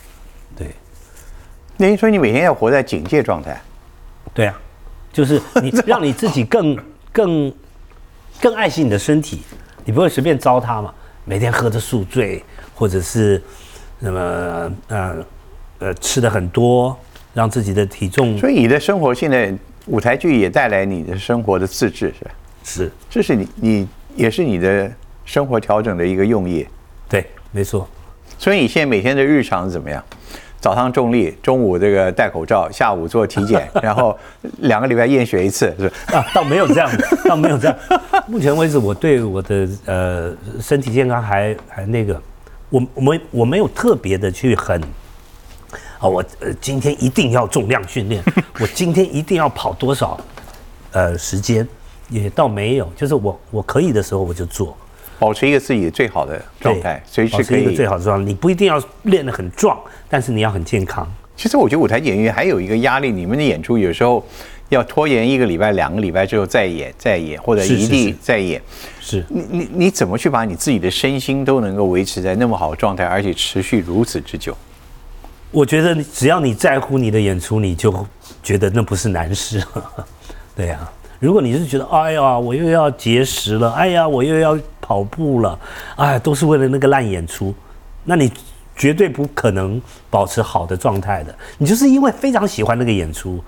[0.56, 0.68] 对。
[1.76, 3.60] 那你说你每天要活在警戒状态，
[4.32, 4.56] 对啊，
[5.12, 6.78] 就是你 让你自己更
[7.10, 7.52] 更
[8.40, 9.42] 更爱惜你的身体，
[9.84, 10.94] 你不会随便糟蹋嘛？
[11.24, 12.40] 每天喝着宿醉，
[12.72, 13.42] 或者是
[13.98, 15.16] 那么呃
[15.80, 16.96] 呃吃的很多，
[17.32, 18.38] 让自己的体重。
[18.38, 19.52] 所以你的生活现在
[19.86, 22.30] 舞台剧也带来你的生活的自制，是吧？
[22.62, 24.88] 是，这是你你也是你的
[25.24, 26.64] 生活调整的一个用意。
[27.08, 27.88] 对，没错。
[28.38, 30.02] 所以你现在每天的日常怎么样？
[30.60, 34.18] 早上重力，中午这个戴口罩，下午做体检，然后
[34.60, 36.90] 两个礼拜验血一次，是啊，倒没有这样，
[37.28, 37.76] 倒没有这样。
[38.26, 40.32] 目前为止，我对我的呃
[40.62, 42.18] 身体健康还还那个，
[42.70, 44.80] 我我没我没有特别的去很
[45.98, 48.22] 啊，我呃今天一定要重量训练，
[48.58, 50.18] 我今天一定要跑多少
[50.92, 51.68] 呃时间，
[52.08, 54.74] 也倒没有，就是我我可以的时候我就做。
[55.24, 58.24] 保持一个自己最好的状态，随时可以最好的状态。
[58.26, 61.10] 你不一定要练得很壮，但是你要很健康。
[61.34, 64.22] 其实我觉得舞台演员还有一个压力，你们的演出有时候
[64.68, 68.60] 要拖延一个礼拜、两个礼拜之后再演、再演，或者一地再演。
[69.00, 74.54] 是你你你怎么去把你自己的身心都能够维持在那么好的状态，而且持续如此之久？
[75.50, 78.06] 我觉得只要你在乎你的演出，你就
[78.42, 79.64] 觉得那不是难事。
[80.54, 80.78] 对呀，
[81.18, 85.58] 如果你是觉得哎呀，我又要节食了，哎呀，我又要跑步了，
[85.96, 87.54] 哎，都是为了那个烂演出，
[88.04, 88.30] 那你
[88.76, 91.34] 绝对不可能保持好的状态的。
[91.56, 93.42] 你就是因为非常喜欢那个演出，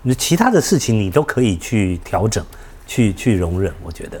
[0.00, 2.42] 你其他的事情你都可以去调整，
[2.86, 3.70] 去去容忍。
[3.82, 4.18] 我觉得，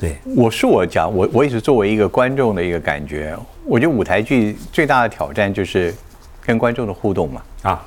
[0.00, 3.36] 对，我是我讲，我我也是作为一个观众的一个感觉，
[3.66, 5.94] 我觉得舞台剧最大的挑战就是
[6.40, 7.42] 跟观众的互动嘛。
[7.62, 7.86] 啊，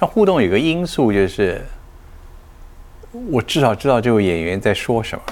[0.00, 1.60] 那互动有个因素就是，
[3.30, 5.24] 我至少知道这位演员在说什么。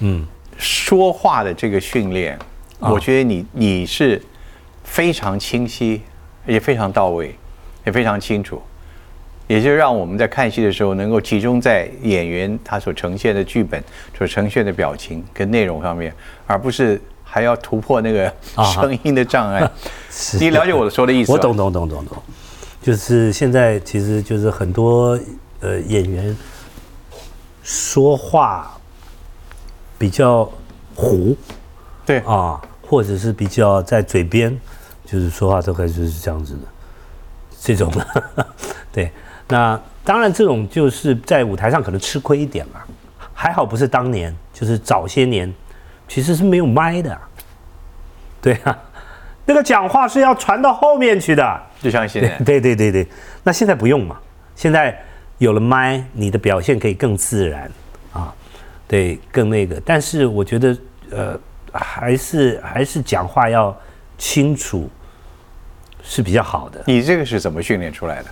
[0.00, 0.26] 嗯，
[0.58, 2.38] 说话的这个训练，
[2.80, 2.90] 啊。
[2.90, 4.20] 我觉得你你是
[4.84, 6.02] 非常清晰，
[6.46, 7.34] 也非常到位，
[7.84, 8.62] 也非常清楚，
[9.46, 13.82] 也就让我们在看戏的时候能够集中在演员他所呈现的剧本、
[14.16, 16.12] 所呈现的表情跟内容上面，
[16.46, 18.64] 而不是还要突破那个啊。
[18.64, 19.68] 声音的障碍。
[20.10, 20.38] 是。
[20.38, 21.34] 你了解我说的意思吧？
[21.34, 22.22] 我懂懂懂懂懂，
[22.82, 25.18] 就是现在其实就是很多
[25.60, 26.36] 呃演员
[27.62, 28.75] 说话
[29.98, 30.50] 比较
[30.94, 31.36] 糊
[32.04, 34.56] 对啊，或者是比较在嘴边，
[35.04, 36.60] 就是说话大概就是这样子的，
[37.60, 38.46] 这种的，
[38.92, 39.10] 对。
[39.48, 42.80] 那当然，这种就是在舞台上可能吃亏一点嘛。
[43.38, 45.52] 还好不是当年，就是早些年，
[46.08, 47.20] 其实是没有麦的啊、
[48.40, 48.76] 对啊，
[49.44, 51.62] 那个讲话是要传到后面去的。
[51.80, 53.06] 就像现在， 对对对对，
[53.42, 54.16] 那现在不用嘛，
[54.54, 54.98] 现在
[55.38, 57.85] 有了麦，你的表现可以更自然啊，
[58.88, 59.80] 对，更那个。
[59.84, 60.78] 但是我觉得，
[61.10, 61.38] 呃，
[61.72, 63.76] 还是还是讲话要
[64.16, 64.88] 清楚
[66.02, 66.82] 是比较好的。
[66.86, 68.28] 你这个是怎么训练出来的？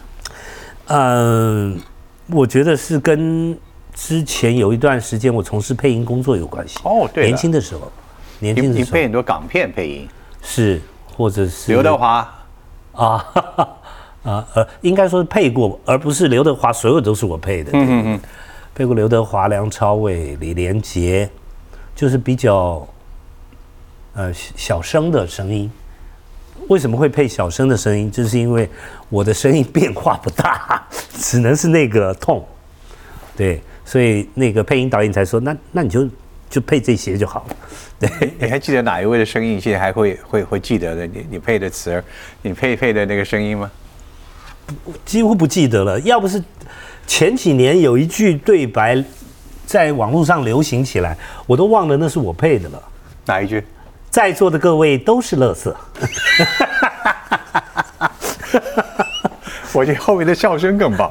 [0.88, 1.80] 嗯，
[2.26, 3.58] 我觉得是跟
[3.92, 6.78] 之前有一段时间我从事配音工作有关系。
[6.84, 7.90] 哦对年轻的时候，
[8.38, 10.08] 年轻的时候你配很多港片配音，
[10.42, 10.80] 是，
[11.16, 12.18] 或者是刘德华。
[12.94, 13.76] 啊，哈 哈
[14.22, 17.72] 啊呃，应该说是配过，而不是刘德华，所有都是我配的。
[17.72, 18.20] 嗯嗯嗯，
[18.74, 21.30] 配过刘德华、梁朝伟、李连杰，
[21.94, 22.84] 就是比较
[24.14, 25.70] 呃小小声的声音。
[26.68, 28.10] 为什么会配小声的声音？
[28.10, 28.68] 就是因为
[29.08, 32.44] 我的声音变化不大，只能是那个痛。
[33.36, 36.08] 对，所以那个配音导演才说，那那你就
[36.50, 37.56] 就配这些就好了。
[38.00, 38.32] 对。
[38.40, 39.60] 你还记得哪一位的声音？
[39.60, 41.06] 现在还会会会记得的？
[41.06, 42.04] 你你配的词儿，
[42.42, 43.70] 你配配的那个声音吗？
[45.04, 46.00] 几乎不记得了。
[46.00, 46.42] 要不是
[47.06, 49.02] 前几年有一句对白
[49.66, 52.82] 在网络上流行起来，我都忘了那是我配的了。
[53.26, 53.64] 哪一句？
[54.10, 55.76] 在座的各位都是乐色。
[59.72, 61.10] 我觉得后面的笑声更棒，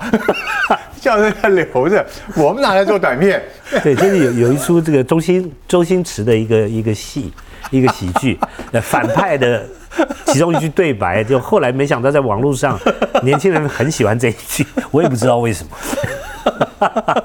[1.02, 2.06] 笑声还留着。
[2.34, 3.44] 我们拿来做短片，
[3.84, 7.34] 对，就是有有一出这个周星周星驰的一个一个戏，
[7.72, 8.40] 一个喜剧，
[8.72, 9.68] 那，反派的
[10.28, 12.80] 其中一句对白，就后来没想到在网络上，
[13.24, 15.78] 年轻人很喜欢这一句，我也不知道为什么。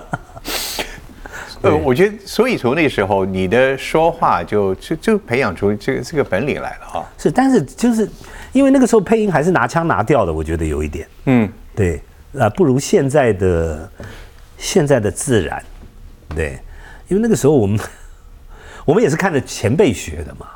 [1.60, 7.04] 呃，我觉得，所以从那时候，你的说话就就就培养出这个这个本领来了哈。
[7.18, 8.08] 是，但是就是
[8.52, 11.08] 因为那个时候配音还是拿腔拿调的，我觉得有一点。
[11.24, 12.00] 嗯，对，
[12.38, 13.90] 啊，不如现在的
[14.56, 15.60] 现在的自然，
[16.32, 16.56] 对，
[17.08, 17.76] 因为那个时候我们
[18.84, 20.46] 我们也是看着前辈学的嘛，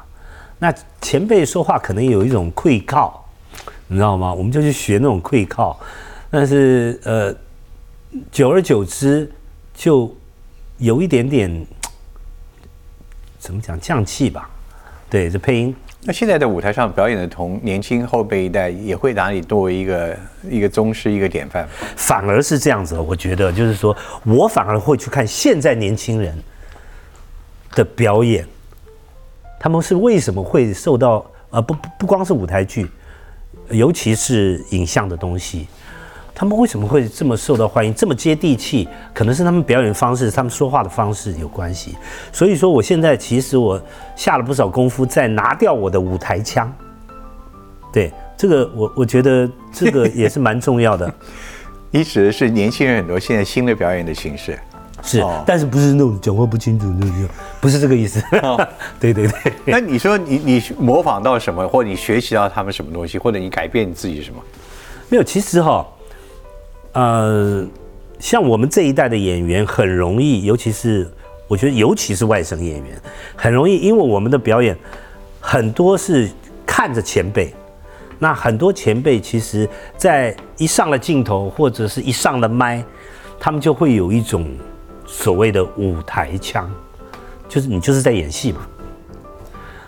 [0.63, 3.29] 那前辈说话可能有一种愧靠，
[3.89, 4.33] 你知道吗？
[4.33, 5.77] 我们就去学那种愧靠，
[6.31, 7.35] 但是呃，
[8.31, 9.29] 久而久之
[9.75, 10.15] 就
[10.79, 11.67] 有一点点
[13.41, 14.49] 怎么讲降气吧，
[15.11, 20.17] 对，这配音那现在的舞台上表演的同年轻后辈一代，也会拿你作为一个
[20.49, 21.69] 一个宗师、一个典范。
[21.97, 26.41] 反而是这样子，我觉得就是说我反而会去看现在年轻人
[27.75, 28.47] 的表演，
[29.63, 32.91] 他们是为什么会受到呃不不不光是舞台剧，
[33.71, 35.69] 尤其是影像的东西，
[36.35, 38.89] 他们为什么会这么受到欢迎，这么接地气？
[39.15, 41.95] 可能是他们表演方式、他们说话的方式有关系。
[42.33, 43.81] 所以说，我现在其实我
[44.17, 46.75] 下了不少功夫，在拿掉我的舞台腔。
[47.93, 51.15] 对这个我，我觉得这个也是蛮重要的。
[51.93, 54.59] 你指的是年轻人很多现在新的表演的形式。
[55.03, 57.29] 是哦，但是不是那种讲话不清楚那种，
[57.61, 58.23] 不是这个意思。
[59.01, 64.41] 对对对，那你说你你模仿到什么，或者你学习到他们什么东西，或者你改变你自己什么？
[65.09, 65.87] 没有，其实哈，
[66.93, 67.67] 呃，
[68.19, 71.11] 像我们这一代的演员很容易，尤其是
[71.49, 72.97] 我觉得，尤其是外省演员，
[73.35, 74.75] 很容易，因为我们的表演
[75.41, 76.31] 很多是
[76.65, 77.53] 看着前辈，
[78.19, 82.83] 那很多前辈其实在一上了镜头或者是一上了麦，
[83.41, 84.47] 他们就会有一种
[85.13, 86.69] 所谓的舞台腔，
[87.47, 88.67] 就是你就是在演戏嘛。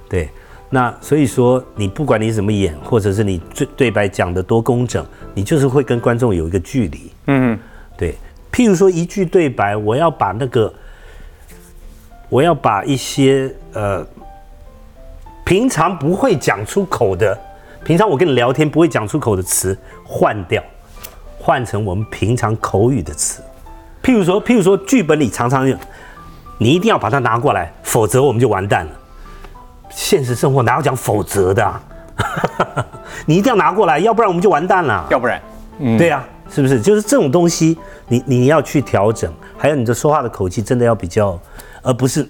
[0.06, 0.28] 对，
[0.68, 7.10] 那所以说你不管你怎么演，或者是你对对白讲的多工整，你就是会跟观众有一个距离。
[7.28, 7.58] 嗯，
[7.96, 8.14] 对，
[8.52, 10.72] 譬如说一句对白，我要把那个，
[12.28, 14.06] 我要把一些呃
[15.42, 17.36] 平常不会讲出口的，
[17.82, 20.62] 平常我跟你聊天不会讲出口的词换掉，
[21.38, 23.42] 换成我们平常口语的词。
[24.04, 25.74] 譬如说，譬如说剧本里常常有，
[26.58, 28.92] 你一定要把它拿过来，否则我们就完蛋了。
[29.88, 31.82] 现实生活哪有讲否则的、啊？
[33.24, 35.06] 你一定要拿过来，要不然我们就完蛋了。
[35.10, 35.40] 要不然，
[35.78, 36.78] 嗯对呀、是不是？
[36.82, 41.40] 就是这种东西，你你要去调整，还有你的说话的口气，真的要比较，
[41.80, 42.28] 而不是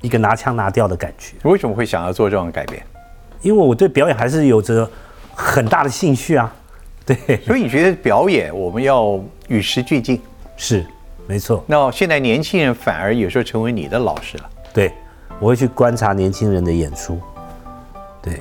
[0.00, 1.34] 一个拿腔拿调的感觉。
[1.42, 2.82] 为什么会想要做这种改变？
[3.42, 4.88] 因为我对表演还是有着
[5.34, 6.50] 很大的兴趣啊。
[7.04, 10.18] 对，所以你觉得表演我们要与时俱进？
[10.56, 10.86] 是
[11.26, 11.64] 没错。
[11.66, 14.92] 那现在年轻人反而有时候成为你的老师了，对，
[15.38, 17.20] 我会去观察年轻人的演出。
[18.20, 18.40] 对，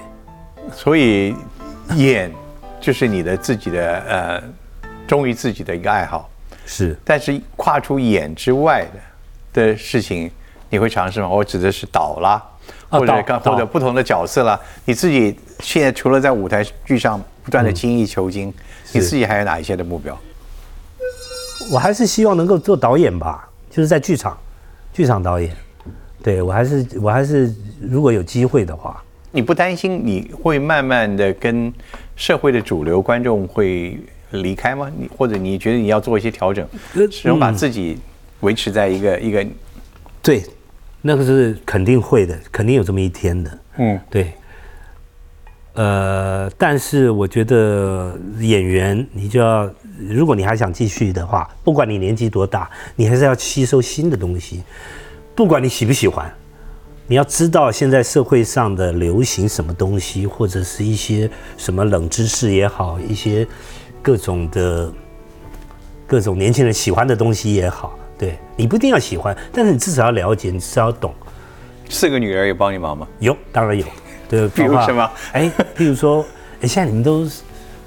[0.74, 1.36] 所以
[1.96, 2.32] 演
[2.80, 4.44] 就是你的自己的呃
[5.08, 6.30] 忠于自己的一个爱好。
[6.66, 8.86] 是但是跨出演之外
[9.54, 10.32] 的的事情，
[10.70, 11.28] 你会尝试吗？
[11.28, 12.42] 我指的是导啦，
[12.90, 14.60] 或者或者不同的角色啦。
[14.86, 18.54] 你自己现在除了在舞台剧上不断的精益求精，
[18.94, 20.18] 你自己还有哪一些的目标？
[21.70, 24.38] 我还是希望能够做导演吧，就是在剧场，
[24.94, 25.54] 剧场导演。
[26.24, 31.74] 对我还是我还是如果有机会的话，你不担心你会慢慢的跟
[32.16, 34.00] 社会的主流观众会
[34.32, 34.92] 离开吗？
[34.98, 37.98] 你或者你觉得你要做一些调整，呃始终把自己
[38.42, 39.46] 维持在一个一个
[40.22, 40.44] 对，
[41.02, 43.60] 那个是肯定会的，肯定有这么一天的。
[43.78, 44.32] 嗯对。
[45.74, 54.64] 呃，但是我觉得演员，你就要，如果你还想继续的话，不管你年纪多大，你还是要吸收新的东西，
[55.36, 56.32] 不管你喜不喜欢，
[57.08, 63.46] 你要知道现在社会上的流行什么东西，或者是一些什么冷知识也好，一些
[64.02, 64.92] 各种的
[66.08, 71.14] 各种年轻人喜欢的东西也好，对你不一定要喜欢，但是你至少要了解，你至少要懂。
[71.90, 73.08] 四个女儿有帮你忙吗？
[73.20, 73.86] 有，当然有。
[74.30, 75.12] 对， 比如什么？
[75.34, 76.26] 哎，譬如说，
[76.62, 77.30] 哎，现在你们都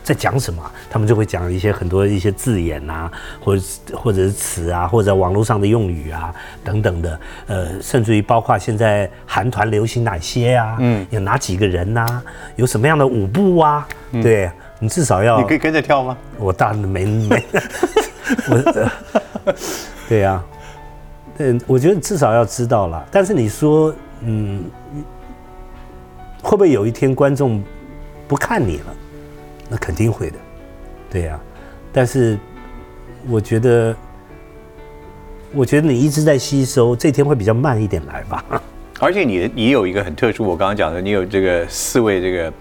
[0.04, 0.70] 在讲什么啊？
[0.90, 3.10] 他们就会讲一些很多一些字眼啊，
[3.42, 3.62] 或者
[3.94, 7.18] 或者是词啊，或者网络上的用语啊等等的。
[7.46, 10.76] 呃，甚至于包括现在韩团流行哪些啊？
[10.78, 12.22] 嗯，有哪几个人呐、
[12.56, 13.88] 有什么样的舞步啊？
[14.22, 16.16] 对你至少要你可以跟着跳吗？
[16.38, 17.42] 我当然没没，
[18.50, 19.54] 我呃
[20.06, 20.44] 对呀、
[21.38, 23.02] 嗯，我觉得至少要知道了。
[23.10, 24.62] 但是你说，嗯，
[26.42, 27.64] 会不会有一天观众
[28.28, 28.94] 不看你了？
[29.68, 30.36] 那肯定会的，
[31.10, 31.40] 对呀、
[31.92, 32.38] 但是
[33.28, 33.96] 我觉得，
[35.52, 38.44] 我觉得你一直在吸收，这天会比较慢一点来吧。
[39.00, 42.52] 而且你你有一个很特殊，我刚刚讲的，你有这个四位这个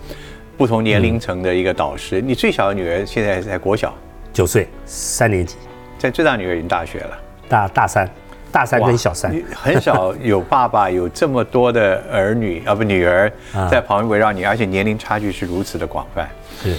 [0.57, 2.21] 不同年龄层的一个导师。
[2.21, 3.93] 你最小的女儿现在在国小，
[4.31, 5.57] 九岁，三年级，
[5.97, 7.17] 在最大女儿已经大学了。
[7.47, 8.09] 大大三，
[8.53, 16.29] 大三跟小三很少有爸爸有这么多的儿女 啊不女儿啊在旁边围绕你，而且年龄差距是如此的广泛。
[16.61, 16.77] 是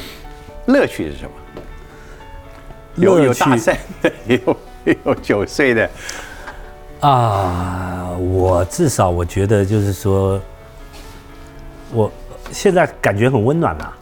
[0.67, 1.31] 乐趣是什么？
[2.95, 5.91] 有有大三的，也 有也有九岁的。
[7.01, 10.41] 啊，我至少我觉得就是说，
[11.93, 12.11] 我
[12.53, 13.93] 现在感觉很温暖啦，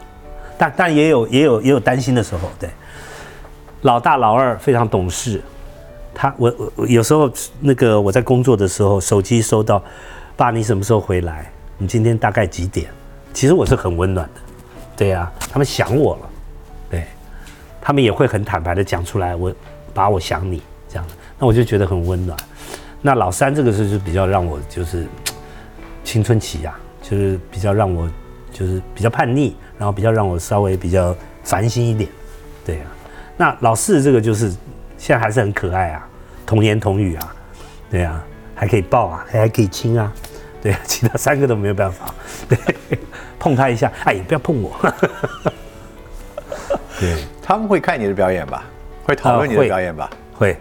[0.58, 2.68] 但但也有也有也有担心的时候，对。
[3.80, 5.42] 老大老二非常懂事，
[6.14, 9.82] 他我我有时候那个我在工作的时候，手机收到，
[10.36, 11.50] 爸你什么时候回来？
[11.78, 12.88] 你今天大概几点？
[13.32, 14.40] 其实我是很温暖的，
[14.96, 16.30] 对呀、他们想我了，
[16.90, 17.04] 对，
[17.80, 19.52] 他们也会很坦白的讲出来，我
[19.94, 21.06] 把我想你这样，
[21.38, 22.38] 那我就觉得很温暖。
[23.00, 25.06] 那老三这个是就比较让我就是
[26.04, 28.08] 青春期呀、就是比较让我
[28.52, 32.08] 就是比较叛逆，然后比较让我稍微比较烦心一点，
[32.64, 32.84] 对呀、
[33.36, 34.52] 那老四这个就是
[35.02, 36.06] 现在还是很可爱啊，
[36.46, 37.34] 童言童语啊，
[37.90, 38.24] 对啊、
[38.54, 40.12] 还可以抱啊，还还可以亲啊，
[40.62, 42.14] 对啊， 其他三个都没有办法，
[42.48, 42.56] 对，
[43.36, 44.70] 碰他一下，哎，不要碰我，
[47.00, 48.62] 对，他们会看你的表演吧？
[49.02, 50.08] 会讨论你的表演吧？
[50.36, 50.56] 会。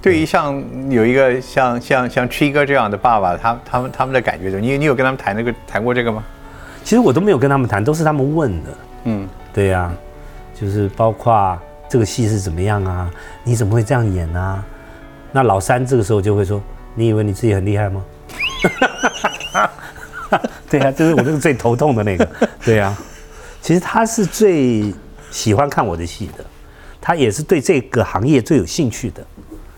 [0.00, 6.24] 对于像有一个像像像 Tree 哥这样的爸爸，他他们他们的感觉就，你你有跟他们谈那个谈过这个吗？
[6.82, 8.70] 其实我都没有跟他们谈，都是他们问的。
[9.04, 9.92] 嗯，对呀、
[10.58, 11.58] 就是包括
[11.94, 13.08] 这个戏是怎么样啊？
[13.44, 14.66] 你怎么会这样演啊？
[15.30, 16.60] 那老三这个时候就会说
[16.96, 18.04] ：“你以为你自己很厉害吗？”
[20.68, 22.28] 对呀、就是我这个最头痛的那个。
[22.64, 22.92] 对呀、
[23.62, 24.92] 其实他是最
[25.30, 26.44] 喜欢看我的戏的，
[27.00, 29.24] 他也是对这个行业最有兴趣的。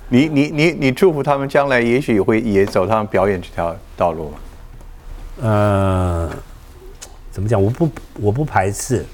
[0.08, 4.38] 你你你你祝福他们将来也许会也走上表演这条道路吗？
[5.42, 6.30] 呃，
[7.30, 7.62] 怎么讲？
[7.62, 9.04] 我不我不排斥，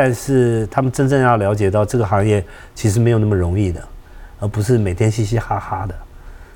[0.00, 3.82] 但是他们真正要了解到这个行业其实没有那么容易的，
[4.38, 5.94] 而不是每天嘻嘻哈哈的。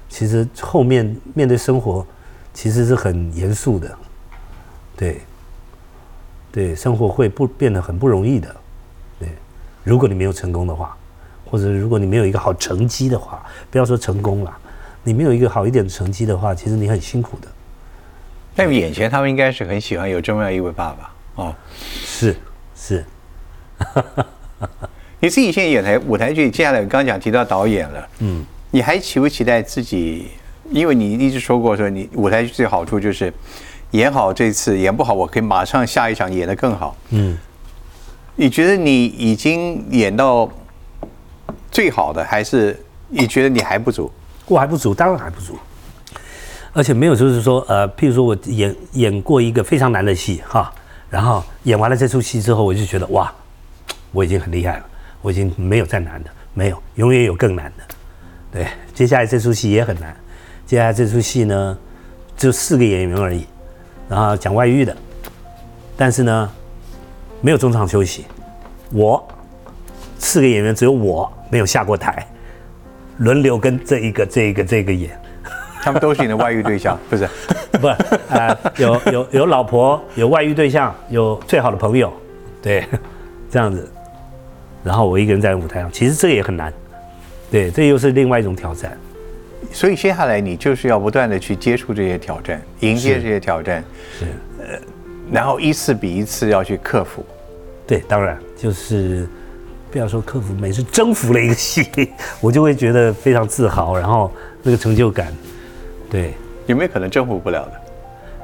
[0.09, 2.07] 其实后面面对生活，
[2.55, 3.99] 其实是很严肃的，
[4.97, 5.21] 对，
[6.53, 8.55] 对，生活会不变得很不容易的，
[9.19, 9.29] 对。
[9.83, 10.97] 如果你没有成功的话，
[11.45, 14.57] 或者如果你没有一个好成绩的话，不要说成功了，
[15.03, 17.49] 你没有一个好一点的成绩的话，其实你很辛苦的。
[18.55, 21.53] 但眼前他们应该是很喜欢有这么样一位爸爸哦，
[22.05, 22.37] 是
[22.77, 23.05] 是。
[25.21, 30.29] 你自己现在演台舞台剧，接下来刚刚讲提到导演了，嗯，你还期不期待自己？
[30.71, 33.33] 因为你一直说过说你舞台剧最好处就是
[33.91, 37.39] 演好这次，演不好我可以马上下一场演得更好，嗯。
[38.35, 40.51] 你觉得你已经演到
[41.71, 44.11] 最好的，还是你觉得你还不足？
[44.47, 45.59] 我还不足，当然还不足。
[46.73, 50.73] 而且没有，就是说，呃，譬如说我演演过一个非常难的戏哈，
[51.11, 53.31] 然后演完了这出戏之后，我就觉得哇，
[54.13, 54.87] 我已经很厉害了，
[55.21, 57.85] 我已经没有再难的，没有，永远有更难的。
[58.53, 60.15] 对，接下来这出戏也很难，
[60.67, 61.79] 接下来这出戏呢，
[62.37, 63.47] 只有四个演员而已，
[64.09, 64.95] 然后讲外遇的，
[65.97, 66.53] 但是呢，
[67.41, 68.27] 没有中场休息，
[68.93, 69.27] 我
[70.19, 72.27] 四个演员只有我没有下过台，
[73.19, 75.19] 轮流跟这一个、这一个、这个演。
[75.85, 77.29] 他们都是你的外遇对象， 不是？
[77.73, 77.89] 不，
[78.29, 82.13] 呃，有有有老婆，有外遇对象，有最好的朋友，
[82.63, 82.87] 对，
[83.51, 83.91] 这样子。
[84.85, 86.73] 然后我一个人在舞台上，其实这也很难，
[87.51, 88.97] 对，这又是另外一种挑战。
[89.73, 93.83] 所以接下来你就是要不断的去接触这些挑战，迎接这些挑战，
[94.19, 94.27] 是，
[94.59, 94.79] 呃，
[95.31, 97.25] 然后一次比一次要去克服。
[97.87, 99.27] 对，当然就是
[99.91, 101.87] 不要说克服，每次征服了一个戏，
[102.41, 105.33] 我就会觉得非常自豪，然后那个成就感。
[106.11, 106.35] 对，
[106.67, 107.73] 有没有可能征服不了的？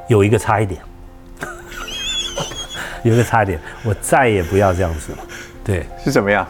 [0.08, 0.80] 有一个差一点，
[3.04, 5.18] 有一个差一点，我再也不要这样子了。
[5.68, 6.48] 对，是怎么样？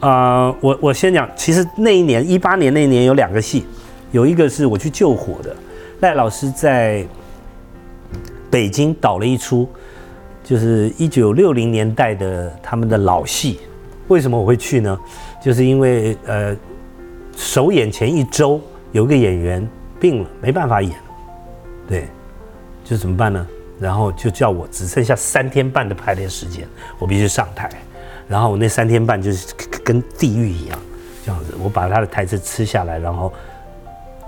[0.00, 3.64] 啊，我我先讲，其实那一年一八年那一年有两个戏，
[4.10, 5.54] 有一个是我去救火的，
[6.00, 7.06] 赖老师在
[8.50, 9.68] 北京导了一出，
[10.42, 13.60] 就是一九六零年代的他们的老戏。
[14.08, 14.98] 为什么我会去呢？
[15.40, 16.56] 就是因为呃，
[17.36, 19.66] 首演前一周有一个演员。
[20.00, 20.94] 病了，没办法演，
[21.86, 22.08] 对，
[22.82, 23.46] 就怎么办呢？
[23.78, 26.66] 然后就叫我只剩下三天半的排练时间，
[26.98, 27.70] 我必须上台。
[28.30, 29.52] 然后我那三天半就是
[29.84, 30.78] 跟地狱一样，
[31.26, 33.32] 这样子，我把他的台词吃下来，然后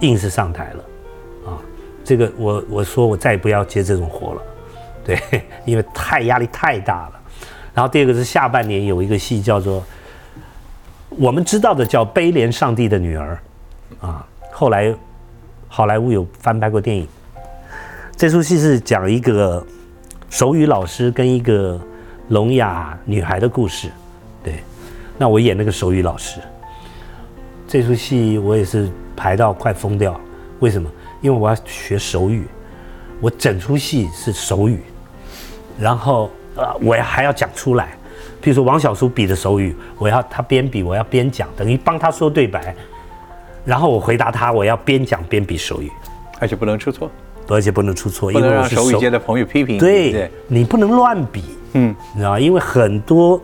[0.01, 0.85] 硬是上台了。
[1.51, 1.59] 啊，
[2.05, 4.43] 这个我我说我再也不要接这种活了，
[5.05, 5.19] 对，
[5.65, 7.13] 因为太压力太大了。
[7.73, 9.83] 然后第二个是下半年有一个戏叫做
[11.09, 13.39] 我们知道的叫《悲怜上帝的女儿》，
[14.07, 14.95] 啊，后来。
[15.75, 17.09] 好莱坞有翻拍过电影，
[18.15, 19.67] 这出戏是讲一个
[20.29, 21.81] 手语老师跟一个
[22.33, 23.91] 聋哑女孩的故事。
[24.43, 24.65] 对，
[25.19, 26.41] 那我演那个手语老师，
[27.69, 30.19] 这出戏我也是排到快疯掉。
[30.61, 30.91] 为什么？
[31.21, 32.47] 因为我要学手语，
[33.21, 34.81] 我整出戏是手语，
[35.79, 37.97] 然后呃，我还要讲出来。
[38.43, 42.75] 譬如说王小叔比的手语，我要他边比，我要边讲，等于帮他说对白。
[43.65, 45.93] 然后我回答他，我要边讲边比手语，
[46.41, 47.11] 而且不能出错，
[47.49, 49.79] 而且不能出错，不能让手语界的朋友批评。
[49.79, 53.41] 对，你不能乱比，嗯，你知道因为很多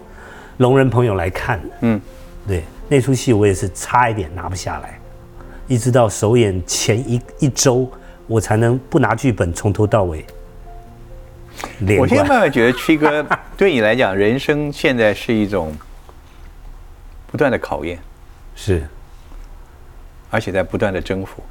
[0.58, 2.00] 聋人朋友来看，嗯，
[2.46, 4.98] 对，那出戏我也是差一点拿不下来，
[5.66, 7.90] 一直到首演前一一周，
[8.26, 10.24] 我才能不拿剧本从头到尾。
[11.98, 13.24] 我现在慢慢觉得，曲哥
[13.56, 15.74] 对你来讲，人生现在是一种
[17.26, 17.98] 不断的考验，
[18.54, 18.82] 是。
[20.30, 21.42] 而且在不断的征服，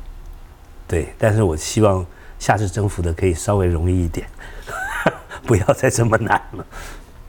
[0.88, 2.06] 对，但是我希望
[2.38, 4.28] 下次征服的可以稍微容易一点，
[5.46, 6.66] 不要再这么难了。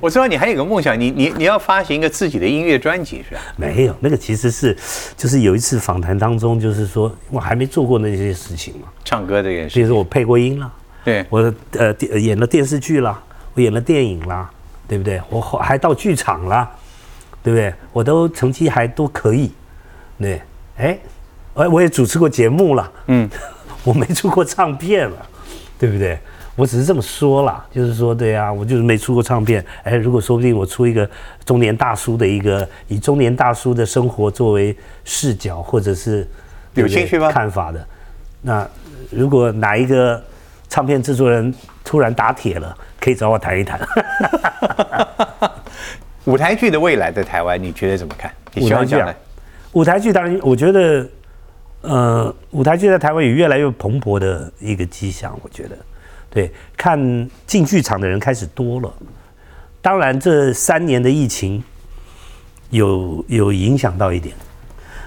[0.01, 3.41] 我知道你还有个梦想，你你你要发行一个自己的音乐专辑是吧？
[3.57, 4.77] 没有，那个其实是
[5.17, 10.73] 就是有一次访谈当中，就是说我还没做过那些事情嘛，唱歌这件事，比如说我配过音了，
[11.05, 13.21] 对，我呃演了电视剧啦，
[13.55, 14.49] 我演了电影啦，
[14.87, 15.21] 对不对？
[15.31, 16.71] 我还到剧场啦，
[17.43, 17.75] 对不对？
[17.93, 19.53] 我都成绩还都可以，
[20.19, 20.41] 对，
[20.77, 20.99] 哎。
[21.55, 23.29] 哎，我也主持过节目了，嗯，
[23.83, 25.17] 我没出过唱片了，
[25.77, 26.17] 对不对？
[26.59, 29.65] 我只是这么说啦，就是说，对啊，我就是没出过唱片。
[29.85, 31.09] 哎，如果说不定我出一个
[31.45, 36.27] 中年大叔的一个以中年大叔的生活作为视角，或者是
[36.75, 37.31] 有兴趣吗？
[37.31, 37.87] 看法的，
[38.43, 38.69] 那
[39.09, 40.21] 如果哪一个
[40.69, 41.55] 唱片制作人
[41.85, 43.79] 突然打铁了，可以找我谈一谈。
[46.25, 48.31] 舞台剧的未来在台湾，你觉得怎么看？
[48.53, 49.15] 你希望讲的？
[49.75, 51.09] 舞台剧当然，我觉得，
[51.83, 55.39] 呃，舞台剧在台湾有越来越蓬勃的一个迹象。
[55.43, 55.77] 我觉得，
[56.31, 58.93] 对，看进剧场的人开始多了。
[59.81, 61.63] 当然，这三年的疫情
[62.71, 64.35] 有有影响到一点，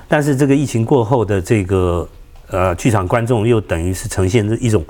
[0.08, 2.08] 但是这个疫情过后的这个
[2.48, 4.84] 呃剧场观众又等于是呈现一种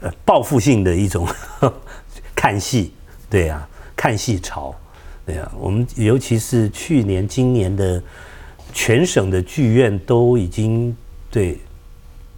[0.00, 1.28] 呃报复性的一种
[2.34, 2.92] 看戏，
[3.30, 4.74] 对呀，看戏潮。
[5.24, 8.02] 对啊，我们尤其是去年、今年的
[8.72, 10.96] 全省的剧院都已经
[11.30, 11.60] 对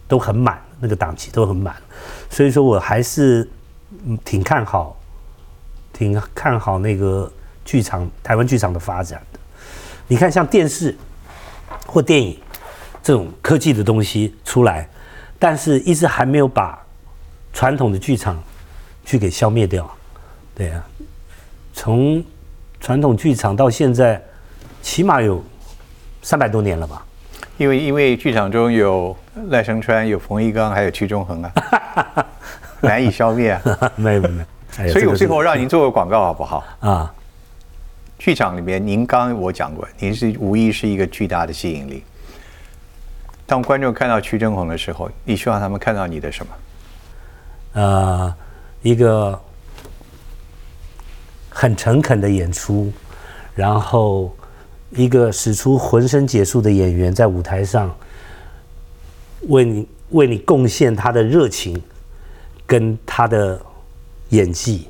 [0.07, 1.75] 都很满，那个档期都很满，
[2.35, 3.49] 所以说我还是
[4.25, 4.99] 挺看好、
[5.93, 7.31] 挺看好那个
[7.63, 9.39] 剧场台湾剧场的发展的。
[10.05, 10.93] 你看，像电视
[11.87, 12.37] 或电影
[13.01, 14.85] 这种科技的东西出来，
[15.39, 16.77] 但是一直还没有把
[17.53, 18.37] 传统的剧场
[19.05, 19.89] 去给消灭掉。
[20.53, 20.85] 对啊，
[21.73, 22.21] 从
[22.81, 24.21] 传统剧场到现在，
[24.81, 25.41] 起码有
[26.21, 27.05] 三百多年了吧？
[27.57, 29.15] 因为因为剧场中有
[29.49, 31.51] 赖声川、有冯一刚，还有屈中恒啊，
[32.81, 33.61] 难以消灭啊！
[33.95, 34.45] 没有没
[34.79, 36.63] 有，所以我最后让您做个广告好不好？
[36.79, 37.13] 啊，
[38.17, 42.03] 剧场里面，您刚我讲过，您是无疑是一个巨大的吸引力。
[43.45, 46.53] 当观众看到屈中恒的时候，你希望他们看到你的什么？
[47.73, 48.35] 呃，
[48.81, 49.39] 一个。
[51.57, 52.91] 很诚恳的演出，
[53.55, 54.35] 然后
[54.89, 57.89] 一个使出浑身解数的演员在舞台上
[59.47, 61.81] 为你为你贡献他的热情
[62.65, 63.59] 跟他的
[64.29, 64.87] 演技，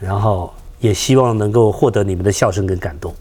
[0.00, 3.14] 然后也希望能够获得你们的笑声跟感动。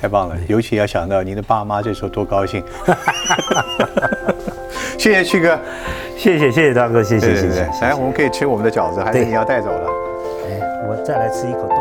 [0.00, 2.62] 太棒了，尤其要想到您的爸妈这时候多高兴。
[4.98, 5.58] 谢谢旭哥，
[6.16, 7.68] 谢谢谢谢大哥，谢谢谢谢。
[7.80, 9.90] 来，我们可以吃我们的饺子，还是你要带走了？
[10.48, 11.75] 哎我再来吃一口。